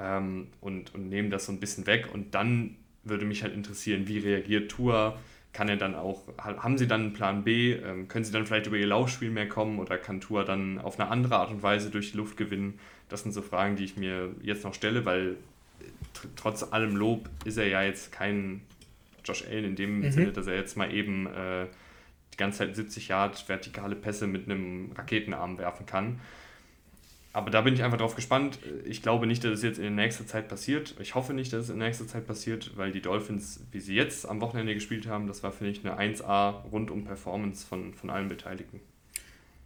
[0.00, 4.08] ähm, und, und nehmen das so ein bisschen weg und dann würde mich halt interessieren,
[4.08, 5.18] wie reagiert Tour,
[5.52, 8.66] kann er dann auch, haben sie dann einen Plan B, ähm, können sie dann vielleicht
[8.66, 11.90] über ihr Laufspiel mehr kommen oder kann Tour dann auf eine andere Art und Weise
[11.90, 12.78] durch die Luft gewinnen?
[13.08, 15.36] Das sind so Fragen, die ich mir jetzt noch stelle, weil
[16.36, 18.60] trotz allem Lob ist er ja jetzt kein
[19.24, 20.10] Josh Allen in dem mhm.
[20.12, 21.66] Sinne, dass er jetzt mal eben äh,
[22.32, 26.20] die ganze Zeit 70 Yard vertikale Pässe mit einem Raketenarm werfen kann.
[27.32, 28.58] Aber da bin ich einfach drauf gespannt.
[28.84, 30.94] Ich glaube nicht, dass es jetzt in nächster Zeit passiert.
[30.98, 34.26] Ich hoffe nicht, dass es in nächster Zeit passiert, weil die Dolphins, wie sie jetzt
[34.26, 38.28] am Wochenende gespielt haben, das war, finde ich, eine 1A rundum Performance von, von allen
[38.28, 38.80] Beteiligten.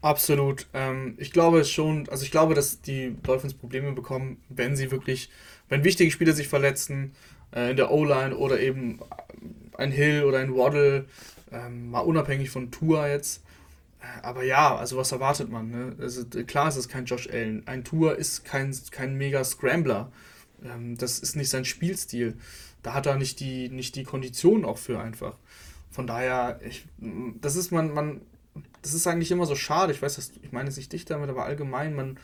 [0.03, 0.67] Absolut.
[0.75, 5.31] Ähm, ich glaube schon, also ich glaube, dass die Dolphins Probleme bekommen, wenn sie wirklich,
[5.69, 7.15] wenn wichtige Spieler sich verletzen,
[7.55, 8.99] äh, in der O-Line oder eben
[9.79, 11.07] ein Hill oder ein Waddle,
[11.53, 13.45] ähm, mal unabhängig von Tour jetzt.
[14.22, 15.70] Aber ja, also was erwartet man?
[15.70, 15.96] Ne?
[16.00, 17.66] Also, klar ist es kein Josh Allen.
[17.66, 20.11] Ein Tour ist kein, kein mega Scrambler.
[20.64, 22.36] Ähm, das ist nicht sein Spielstil.
[22.82, 25.36] Da hat er nicht die, nicht die Kondition auch für einfach.
[25.90, 26.86] Von daher, ich,
[27.40, 28.22] das ist man, man
[28.82, 29.92] das ist eigentlich immer so schade.
[29.92, 32.18] Ich weiß, dass, ich meine es nicht dich damit, aber allgemein, man,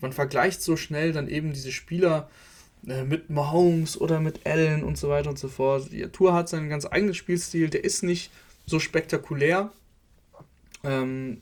[0.00, 2.28] man vergleicht so schnell dann eben diese Spieler
[2.86, 5.90] äh, mit Mahomes oder mit Allen und so weiter und so fort.
[5.90, 8.30] Die Tour hat seinen ganz eigenen Spielstil, der ist nicht
[8.66, 9.72] so spektakulär
[10.84, 11.38] ähm,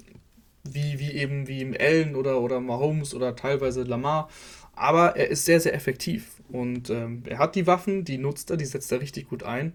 [0.65, 4.29] wie, wie eben wie im Allen oder, oder Mahomes oder teilweise Lamar.
[4.75, 6.41] Aber er ist sehr, sehr effektiv.
[6.49, 9.75] Und ähm, er hat die Waffen, die nutzt er, die setzt er richtig gut ein.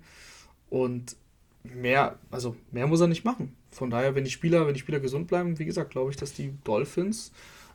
[0.70, 1.16] Und
[1.64, 3.56] mehr, also mehr muss er nicht machen.
[3.72, 6.34] Von daher, wenn die Spieler, wenn die Spieler gesund bleiben, wie gesagt, glaube ich, dass
[6.34, 7.32] die Dolphins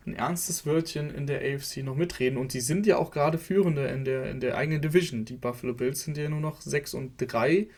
[0.07, 2.39] ein ernstes Wörtchen in der AFC noch mitreden.
[2.39, 5.25] Und die sind ja auch gerade Führende in der, in der eigenen Division.
[5.25, 7.69] Die Buffalo Bills sind ja nur noch 6 und 3.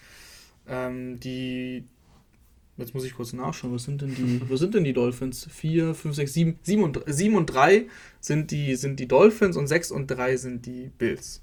[0.69, 1.85] Ähm, die,
[2.77, 5.49] jetzt muss ich kurz nachschauen, was sind denn die, was sind denn die Dolphins?
[5.51, 7.87] 4, 5, 6, 7, 7 und, 7 und 3
[8.21, 11.43] sind die, sind die Dolphins und 6 und 3 sind die Bills.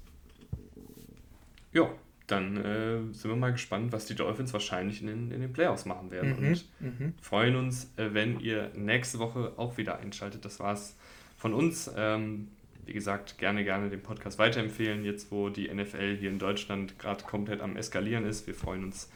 [1.72, 1.90] Ja,
[2.26, 5.84] dann äh, sind wir mal gespannt, was die Dolphins wahrscheinlich in den, in den Playoffs
[5.84, 6.40] machen werden.
[6.40, 7.14] Mhm, und mhm.
[7.20, 10.44] freuen uns, äh, wenn ihr nächste Woche auch wieder einschaltet.
[10.44, 10.96] Das war's
[11.36, 11.90] von uns.
[11.96, 12.48] Ähm,
[12.86, 17.22] wie gesagt, gerne, gerne den Podcast weiterempfehlen, jetzt wo die NFL hier in Deutschland gerade
[17.24, 18.46] komplett am Eskalieren ist.
[18.46, 19.08] Wir freuen uns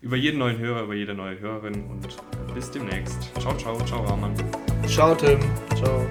[0.00, 2.06] über jeden neuen Hörer, über jede neue Hörerin und
[2.54, 3.30] bis demnächst.
[3.40, 4.34] Ciao, ciao, ciao, Rahman.
[4.86, 5.40] Ciao, Tim.
[5.76, 6.06] Ciao.